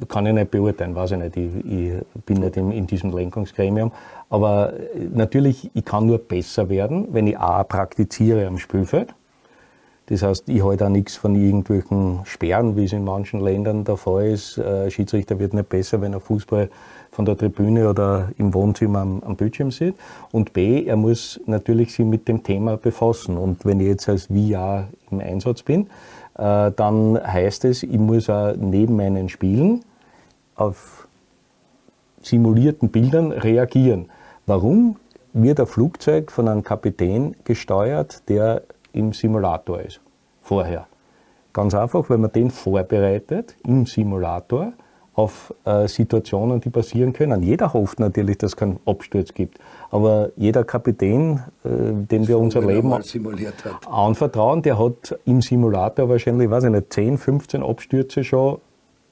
[0.08, 1.36] Kann ich nicht beurteilen, weiß ich nicht.
[1.36, 3.92] Ich, ich bin nicht in, in diesem Lenkungsgremium.
[4.30, 4.72] Aber
[5.12, 9.14] natürlich, ich kann nur besser werden, wenn ich A praktiziere am Spielfeld.
[10.06, 13.96] Das heißt, ich halte auch nichts von irgendwelchen Sperren, wie es in manchen Ländern der
[13.96, 14.58] Fall ist.
[14.58, 16.68] Ein Schiedsrichter wird nicht besser, wenn er Fußball
[17.10, 19.94] von der Tribüne oder im Wohnzimmer am, am, Bildschirm sieht.
[20.30, 23.38] Und B, er muss natürlich sich mit dem Thema befassen.
[23.38, 25.86] Und wenn ich jetzt als VR im Einsatz bin,
[26.36, 29.84] äh, dann heißt es, ich muss auch neben meinen Spielen
[30.56, 31.08] auf
[32.22, 34.10] simulierten Bildern reagieren.
[34.46, 34.96] Warum
[35.32, 38.62] wird ein Flugzeug von einem Kapitän gesteuert, der
[38.92, 40.00] im Simulator ist?
[40.42, 40.86] Vorher.
[41.52, 44.72] Ganz einfach, weil man den vorbereitet im Simulator
[45.14, 47.42] auf äh, Situationen, die passieren können.
[47.42, 49.58] Jeder hofft natürlich, dass es keinen Absturz gibt.
[49.90, 52.92] Aber jeder Kapitän, äh, den wir unser Leben
[53.86, 58.58] anvertrauen, der hat im Simulator wahrscheinlich, weiß ich nicht, 10, 15 Abstürze schon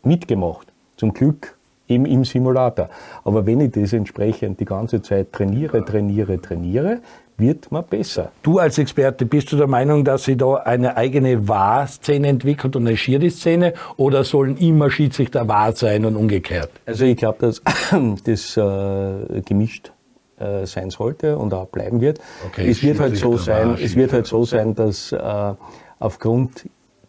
[0.02, 0.66] mitgemacht.
[0.96, 1.56] Zum Glück
[1.88, 2.88] eben im Simulator.
[3.24, 7.00] Aber wenn ich das entsprechend die ganze Zeit trainiere, trainiere, trainiere,
[7.42, 8.32] wird man besser.
[8.42, 12.86] Du als Experte, bist du der Meinung, dass sie da eine eigene Wahr-Szene entwickelt und
[12.86, 16.70] eine Schiri-Szene oder sollen immer Schiedsrichter wahr sein und umgekehrt?
[16.86, 17.62] Also ich glaube, dass
[18.24, 19.92] das äh, gemischt
[20.38, 22.20] äh, sein sollte und auch bleiben wird.
[22.46, 25.54] Okay, es wird halt so sein, es wird halt so sein, dass äh,
[25.98, 26.64] aufgrund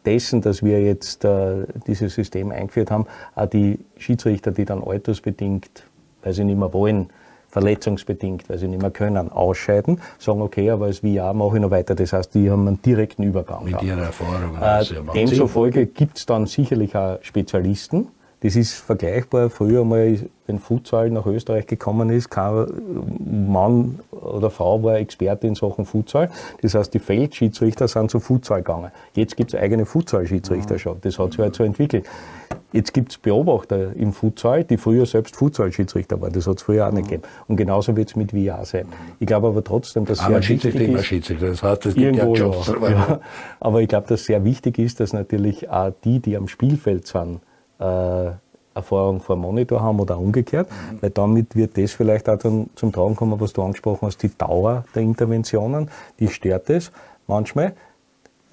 [0.06, 3.06] dessen, dass wir jetzt äh, dieses System eingeführt haben,
[3.36, 5.86] auch die Schiedsrichter, die dann altersbedingt,
[6.22, 7.10] weil sie nicht mehr wollen,
[7.54, 11.70] verletzungsbedingt, weil sie nicht mehr können, ausscheiden, sagen, okay, aber als VR mache ich noch
[11.70, 11.94] weiter.
[11.94, 13.64] Das heißt, die haben einen direkten Übergang.
[13.66, 14.58] Mit ihrer Erfahrung.
[14.60, 14.84] Äh,
[15.14, 18.08] demzufolge gibt es dann sicherlich auch Spezialisten.
[18.42, 19.50] Das ist vergleichbar.
[19.50, 22.66] Früher mal, wenn Futsal nach Österreich gekommen ist, kein
[23.48, 26.30] Mann oder Frau war Experte in Sachen Futsal.
[26.62, 28.92] Das heißt, die Feldschiedsrichter sind zu Futsal gegangen.
[29.14, 30.98] Jetzt gibt es eigene Futsal-Schiedsrichter schon.
[31.02, 32.06] Das hat sich halt so entwickelt.
[32.74, 36.34] Jetzt gibt es Beobachter im Futsal, die früher selbst Futsal-Schiedsrichter waren.
[36.34, 37.24] Das hat es früher auch nicht gegeben.
[37.48, 38.88] Und genauso wird es mit VR sein.
[39.20, 41.06] Ich glaube aber trotzdem, dass aber sehr wichtig ist...
[41.06, 42.68] Schiedsrichter, das heißt, es gibt irgendwo, ja Jobs.
[42.68, 42.90] Ja.
[42.90, 43.20] ja.
[43.60, 47.42] Aber ich glaube, dass sehr wichtig ist, dass natürlich auch die, die am Spielfeld sind,
[47.80, 48.32] äh,
[48.76, 51.02] Erfahrung vor dem Monitor haben oder umgekehrt, mhm.
[51.02, 54.36] weil damit wird das vielleicht auch zum, zum Tragen kommen, was du angesprochen hast, die
[54.36, 56.92] Dauer der Interventionen, die stört es
[57.28, 57.74] manchmal.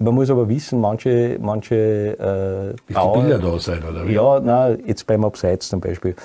[0.01, 4.13] Man muss aber wissen, manche, manche äh, Bis Dauer, die Bilder da sein, oder wie?
[4.13, 6.15] Ja, nein, jetzt beim Abseits zum Beispiel.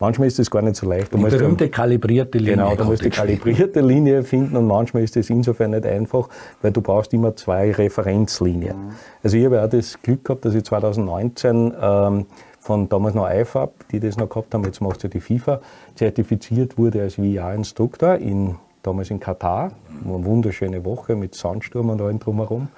[0.00, 1.12] Manchmal ist das gar nicht so leicht.
[1.14, 2.56] Die berühmte kalibrierte Linie.
[2.56, 6.28] Genau, da musst du die kalibrierte Linie finden und manchmal ist das insofern nicht einfach,
[6.62, 8.76] weil du brauchst immer zwei Referenzlinien.
[8.76, 8.92] Mhm.
[9.22, 12.26] Also ich habe auch das Glück gehabt, dass ich 2019 ähm,
[12.58, 15.60] von damals noch IFAB, die das noch gehabt haben, jetzt macht ja die FIFA,
[15.94, 18.56] zertifiziert wurde als VR-Instruktor in
[18.86, 19.72] damals in Katar.
[20.04, 22.68] Eine wunderschöne Woche mit Sandsturm und allem drumherum.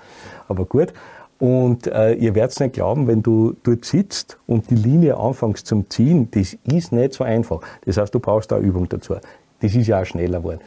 [0.49, 0.93] Aber gut.
[1.39, 5.91] Und äh, ihr werdet nicht glauben, wenn du dort sitzt und die Linie anfängst zum
[5.91, 7.61] Ziehen, das ist nicht so einfach.
[7.85, 9.17] Das heißt, du brauchst da Übung dazu.
[9.61, 10.61] Das ist ja auch schneller geworden.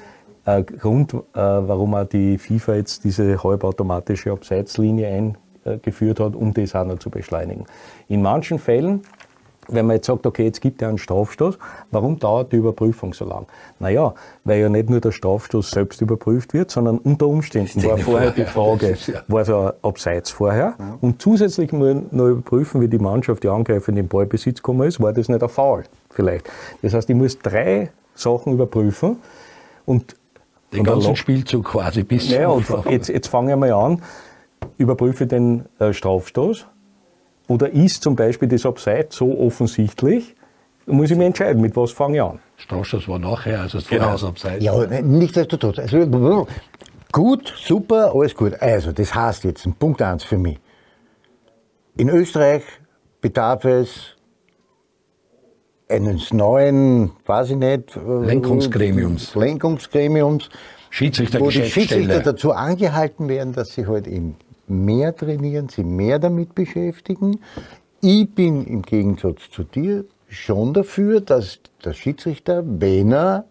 [0.46, 5.34] Äh, Grund, äh, warum auch die FIFA jetzt diese halbautomatische Abseitslinie
[5.66, 7.66] eingeführt hat, um das auch noch zu beschleunigen.
[8.08, 9.02] In manchen Fällen
[9.72, 11.58] wenn man jetzt sagt, okay, jetzt gibt er einen Strafstoß,
[11.92, 13.48] warum dauert die Überprüfung so lang?
[13.80, 14.14] Naja,
[14.44, 18.46] weil ja nicht nur der Strafstoß selbst überprüft wird, sondern unter Umständen war vorher die
[18.46, 18.98] Frage,
[19.28, 20.76] war es ein Abseits vorher?
[20.78, 20.98] Ja.
[21.02, 24.88] Und zusätzlich muss man noch überprüfen, wie die Mannschaft, die Angreifer in den Ballbesitz gekommen
[24.88, 26.50] ist, war das nicht ein Foul vielleicht?
[26.82, 29.18] Das heißt, ich muss drei Sachen überprüfen
[29.86, 30.16] und
[30.74, 32.30] den ganzen Spielzug quasi bis.
[32.30, 34.02] Ja, und jetzt, jetzt fange ich mal an,
[34.78, 36.68] überprüfe den äh, Strafstoß,
[37.50, 40.36] oder ist zum Beispiel das Abseits so offensichtlich,
[40.86, 42.40] da muss ich mich entscheiden, mit was fange ich an.
[42.58, 44.12] Strauß, war nachher, also es genau.
[44.12, 44.64] das Abseits.
[44.64, 45.80] Ja, nichtsdestotrotz.
[45.80, 46.48] Also,
[47.12, 48.54] gut, super, alles gut.
[48.62, 50.60] Also, das heißt jetzt, Punkt eins für mich.
[51.98, 52.64] In Österreich
[53.20, 54.16] bedarf es
[55.90, 59.34] eines neuen, weiß ich nicht, Lenkungsgremiums.
[59.34, 60.50] Lenkungsgremiums,
[60.92, 64.36] Schiedsrichter wo die Schiedsrichter dazu angehalten werden, dass sie halt im
[64.70, 67.40] mehr trainieren, sie mehr damit beschäftigen.
[68.02, 73.46] Ich bin im Gegensatz zu dir schon dafür, dass der Schiedsrichter, wenn er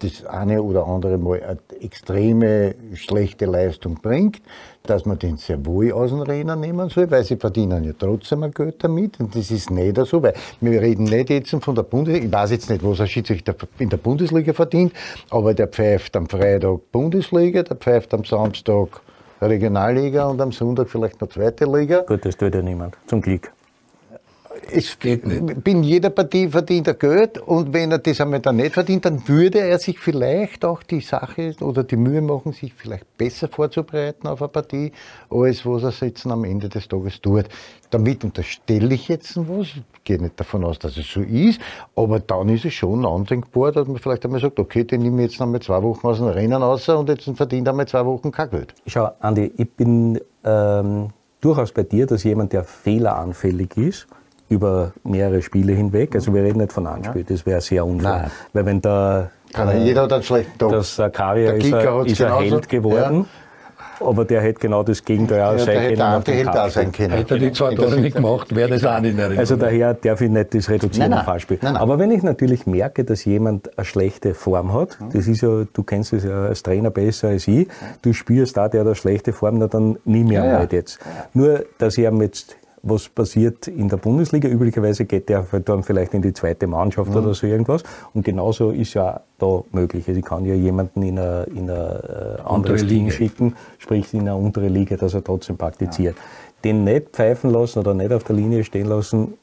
[0.00, 4.40] das eine oder andere Mal eine extreme schlechte Leistung bringt,
[4.82, 8.42] dass man den sehr wohl aus dem Rennen nehmen soll, weil sie verdienen ja trotzdem
[8.42, 9.20] ein Geld damit.
[9.20, 12.26] Und das ist nicht so, weil wir reden nicht jetzt von der Bundesliga.
[12.26, 14.92] Ich weiß jetzt nicht, was ein Schiedsrichter in der Bundesliga verdient,
[15.28, 19.02] aber der pfeift am Freitag Bundesliga, der pfeift am Samstag
[19.48, 22.00] Regionalliga und am Sonntag vielleicht noch zweite Liga.
[22.00, 23.50] Gut, das tut ja niemand, zum Glück
[24.72, 25.64] es geht nicht.
[25.64, 29.26] Bin jeder Partie verdient er Geld und wenn er das einmal dann nicht verdient, dann
[29.26, 34.26] würde er sich vielleicht auch die Sache oder die Mühe machen, sich vielleicht besser vorzubereiten
[34.26, 34.92] auf eine Partie,
[35.30, 37.46] als was er jetzt am Ende des Tages tut.
[37.90, 39.68] Damit unterstelle ich jetzt was,
[40.04, 41.60] gehe nicht davon aus, dass es so ist,
[41.96, 45.32] aber dann ist es schon andenkbar, dass man vielleicht einmal sagt, okay, den nehme ich
[45.32, 48.50] jetzt einmal zwei Wochen aus dem Rennen raus und jetzt verdient einmal zwei Wochen kein
[48.50, 48.74] Geld.
[48.86, 51.08] Schau, Andi, ich bin ähm,
[51.40, 54.06] durchaus bei dir, dass jemand, der fehleranfällig ist,
[54.48, 56.14] über mehrere Spiele hinweg.
[56.14, 58.22] Also wir reden nicht von einem Spiel, das wäre sehr unfair.
[58.22, 58.30] Nein.
[58.52, 60.70] Weil wenn da äh, jeder hat einen schlechten Tag.
[60.70, 63.20] Das äh, Karia ist, ist ein Held geworden.
[63.20, 63.26] Ja.
[64.00, 66.24] Aber der hätte genau das Gegenteil auch ja, sein können.
[66.24, 67.10] Der hätte auch sein können.
[67.12, 69.38] Hätte er die zwei Tore nicht gemacht, wäre das auch nicht in Erinnerung.
[69.38, 71.58] Also daher darf ich nicht das reduzieren auf Fallspiel.
[71.62, 75.82] Aber wenn ich natürlich merke, dass jemand eine schlechte Form hat, das ist ja, du
[75.82, 77.68] kennst es ja als Trainer besser als ich,
[78.02, 80.98] du spürst da, der hat eine schlechte Form, na, dann nimm mir ja, halt jetzt.
[81.34, 84.48] Nur, dass er jetzt was passiert in der Bundesliga.
[84.48, 87.16] Üblicherweise geht der dann vielleicht in die zweite Mannschaft mhm.
[87.16, 87.82] oder so irgendwas.
[88.14, 90.06] Und genauso ist ja da möglich.
[90.08, 94.22] Also ich kann ja jemanden in ein, in ein äh, anderes Team schicken, sprich in
[94.22, 96.16] eine untere Liga, dass er trotzdem praktiziert.
[96.16, 96.22] Ja.
[96.64, 99.34] Den nicht pfeifen lassen oder nicht auf der Linie stehen lassen,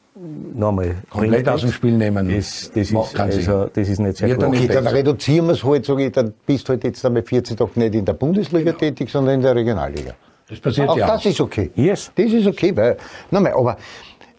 [0.54, 0.96] nochmal.
[1.10, 2.30] Komplett aus dem Spiel nehmen.
[2.30, 4.44] Das, das, ist, also, das ist nicht sehr gut.
[4.44, 7.58] Okay, dann reduzieren wir es halt, sage ich, dann bist du halt jetzt einmal 14
[7.58, 8.78] Tage nicht in der Bundesliga genau.
[8.78, 10.14] tätig, sondern in der Regionalliga.
[10.50, 11.08] Das passiert auch ja.
[11.08, 11.72] Das ist okay.
[11.76, 12.12] Yes.
[12.16, 12.98] Das ist okay, weil,
[13.32, 13.78] nochmal, aber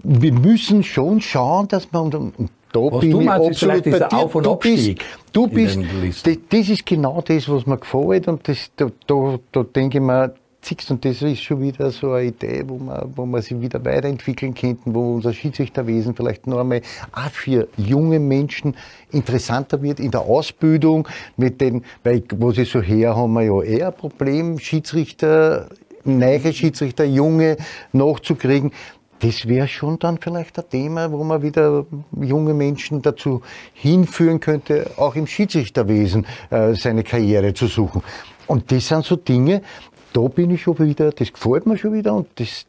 [0.02, 3.90] wir müssen schon schauen, dass man, und da was bin du ich meinst, absolut bei
[3.90, 4.12] dir.
[4.12, 5.00] Auf und du bist,
[5.32, 5.78] du bist
[6.26, 10.04] das, das, ist genau das, was mir gefällt und das, da, da, da denke ich
[10.04, 10.34] mir,
[10.90, 14.52] und das ist schon wieder so eine Idee, wo man, wo man sich wieder weiterentwickeln
[14.52, 16.82] könnten, wo unser Schiedsrichterwesen vielleicht noch einmal
[17.12, 18.76] auch für junge Menschen
[19.10, 23.62] interessanter wird in der Ausbildung, mit den, weil, was ich so her, haben wir ja
[23.62, 25.68] eher ein Problem, Schiedsrichter
[26.08, 27.56] neue Schiedsrichter, junge
[27.92, 28.72] nachzukriegen.
[29.20, 31.86] Das wäre schon dann vielleicht ein Thema, wo man wieder
[32.20, 33.42] junge Menschen dazu
[33.74, 38.02] hinführen könnte, auch im Schiedsrichterwesen äh, seine Karriere zu suchen.
[38.46, 39.62] Und das sind so Dinge,
[40.12, 42.64] da bin ich schon wieder, das gefällt mir schon wieder und das,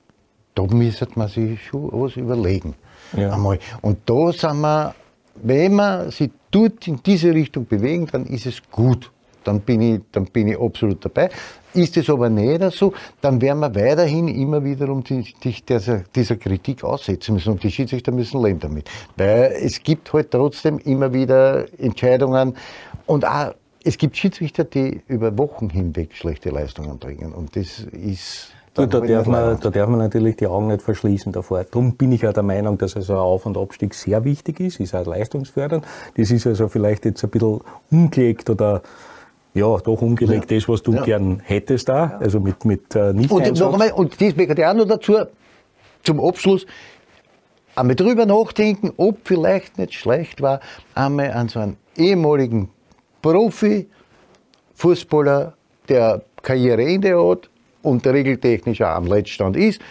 [0.56, 2.74] da müsste man sich schon was überlegen.
[3.16, 3.34] Ja.
[3.34, 3.60] Einmal.
[3.82, 4.96] Und da sind wir,
[5.36, 9.12] wenn man sich dort in diese Richtung bewegen, dann ist es gut
[9.44, 11.30] dann bin ich, dann bin ich absolut dabei.
[11.74, 16.36] Ist es aber nicht so, dann werden wir weiterhin immer wiederum die, die, dieser, dieser
[16.38, 18.90] Kritik aussetzen müssen und die Schiedsrichter müssen leben damit.
[19.18, 22.56] Weil es gibt halt trotzdem immer wieder Entscheidungen
[23.06, 23.54] und auch
[23.84, 29.00] es gibt Schiedsrichter, die über Wochen hinweg schlechte Leistungen bringen und das ist da, da,
[29.02, 31.64] darf man, da darf man natürlich die Augen nicht verschließen davor.
[31.64, 34.80] Darum bin ich ja der Meinung, dass also ein Auf- und Abstieg sehr wichtig ist,
[34.80, 35.86] ist auch leistungsfördernd.
[36.16, 37.62] Das ist also vielleicht jetzt ein bisschen
[37.92, 38.82] umgelegt oder
[39.54, 40.58] ja, doch umgelegt, ja.
[40.58, 41.04] das, was du ja.
[41.04, 44.66] gern hättest da, also mit, mit äh, nicht Und noch einmal, und das möchte ich
[44.66, 45.18] auch noch dazu,
[46.04, 46.66] zum Abschluss,
[47.76, 50.60] einmal drüber nachdenken, ob vielleicht nicht schlecht war,
[50.96, 52.70] einmal an so einen ehemaligen
[53.22, 55.54] Profi-Fußballer,
[55.88, 57.50] der Karriereende hat
[57.82, 59.82] und regeltechnisch auch am Letztstand ist,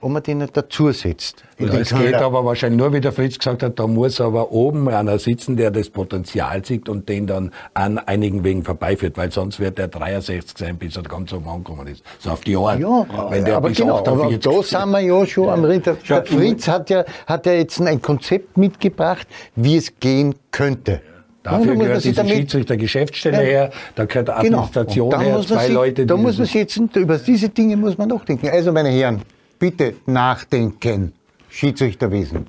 [0.00, 1.42] ob man den nicht dazusetzt.
[1.58, 4.88] Ja, es geht aber wahrscheinlich nur, wie der Fritz gesagt hat, da muss aber oben
[4.88, 9.58] einer sitzen, der das Potenzial sieht und den dann an einigen Wegen vorbeiführt, weil sonst
[9.58, 12.04] wird der 63 sein, bis er ganz oben angekommen ist.
[12.18, 12.78] So auf die Art.
[12.78, 15.54] Ja, Wenn der aber genau, aber da sind wir ja schon ja.
[15.54, 15.96] am Ritter.
[16.08, 21.00] Der Fritz hat ja, hat ja jetzt ein Konzept mitgebracht, wie es gehen könnte.
[21.42, 23.42] Dafür gehört diese Schiedsrichter-Geschäftsstelle ja.
[23.42, 24.38] her, da gehört genau.
[24.38, 25.22] Administration genau.
[25.22, 26.06] her, zwei sich, Leute.
[26.06, 28.48] Da muss man jetzt, über diese Dinge muss man nachdenken.
[28.48, 29.22] Also meine Herren,
[29.58, 31.12] bitte nachdenken,
[31.48, 32.46] Schiedsrichterwesen.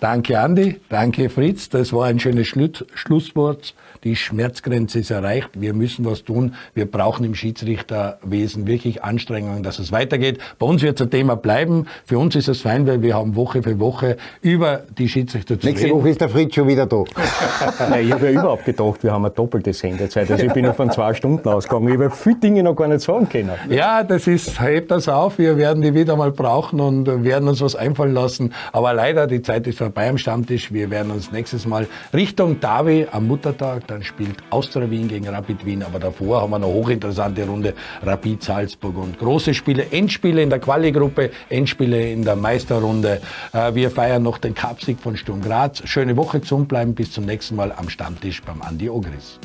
[0.00, 3.74] Danke Andi, danke Fritz, das war ein schönes Schlusswort
[4.04, 5.50] die Schmerzgrenze ist erreicht.
[5.54, 6.54] Wir müssen was tun.
[6.74, 10.38] Wir brauchen im Schiedsrichterwesen wirklich Anstrengungen, dass es weitergeht.
[10.58, 11.86] Bei uns wird es ein Thema bleiben.
[12.04, 15.66] Für uns ist es fein, weil wir haben Woche für Woche über die Schiedsrichter zu
[15.66, 15.98] Nächste reden.
[15.98, 17.02] Woche ist der Fritz schon wieder da.
[17.90, 20.30] Nein, ich habe ja überhaupt gedacht, wir haben eine doppelte Sendezeit.
[20.30, 21.88] Also ich bin ja von zwei Stunden ausgegangen.
[21.88, 23.50] Ich habe viele Dinge noch gar nicht sagen können.
[23.68, 25.38] Ja, das ist, hebt das auf.
[25.38, 28.52] Wir werden die wieder mal brauchen und werden uns was einfallen lassen.
[28.72, 30.72] Aber leider, die Zeit ist ist vorbei am Stammtisch.
[30.72, 33.86] Wir werden uns nächstes Mal Richtung Davi am Muttertag.
[33.92, 35.82] Dann spielt Austria Wien gegen Rapid Wien.
[35.82, 40.60] Aber davor haben wir eine hochinteressante Runde Rapid Salzburg und große Spiele, Endspiele in der
[40.60, 43.20] Quali-Gruppe, Endspiele in der Meisterrunde.
[43.52, 45.82] Äh, wir feiern noch den Cupsieg von Sturm Graz.
[45.84, 46.94] Schöne Woche zum Bleiben.
[46.94, 49.38] Bis zum nächsten Mal am Stammtisch beim Andi Ogris.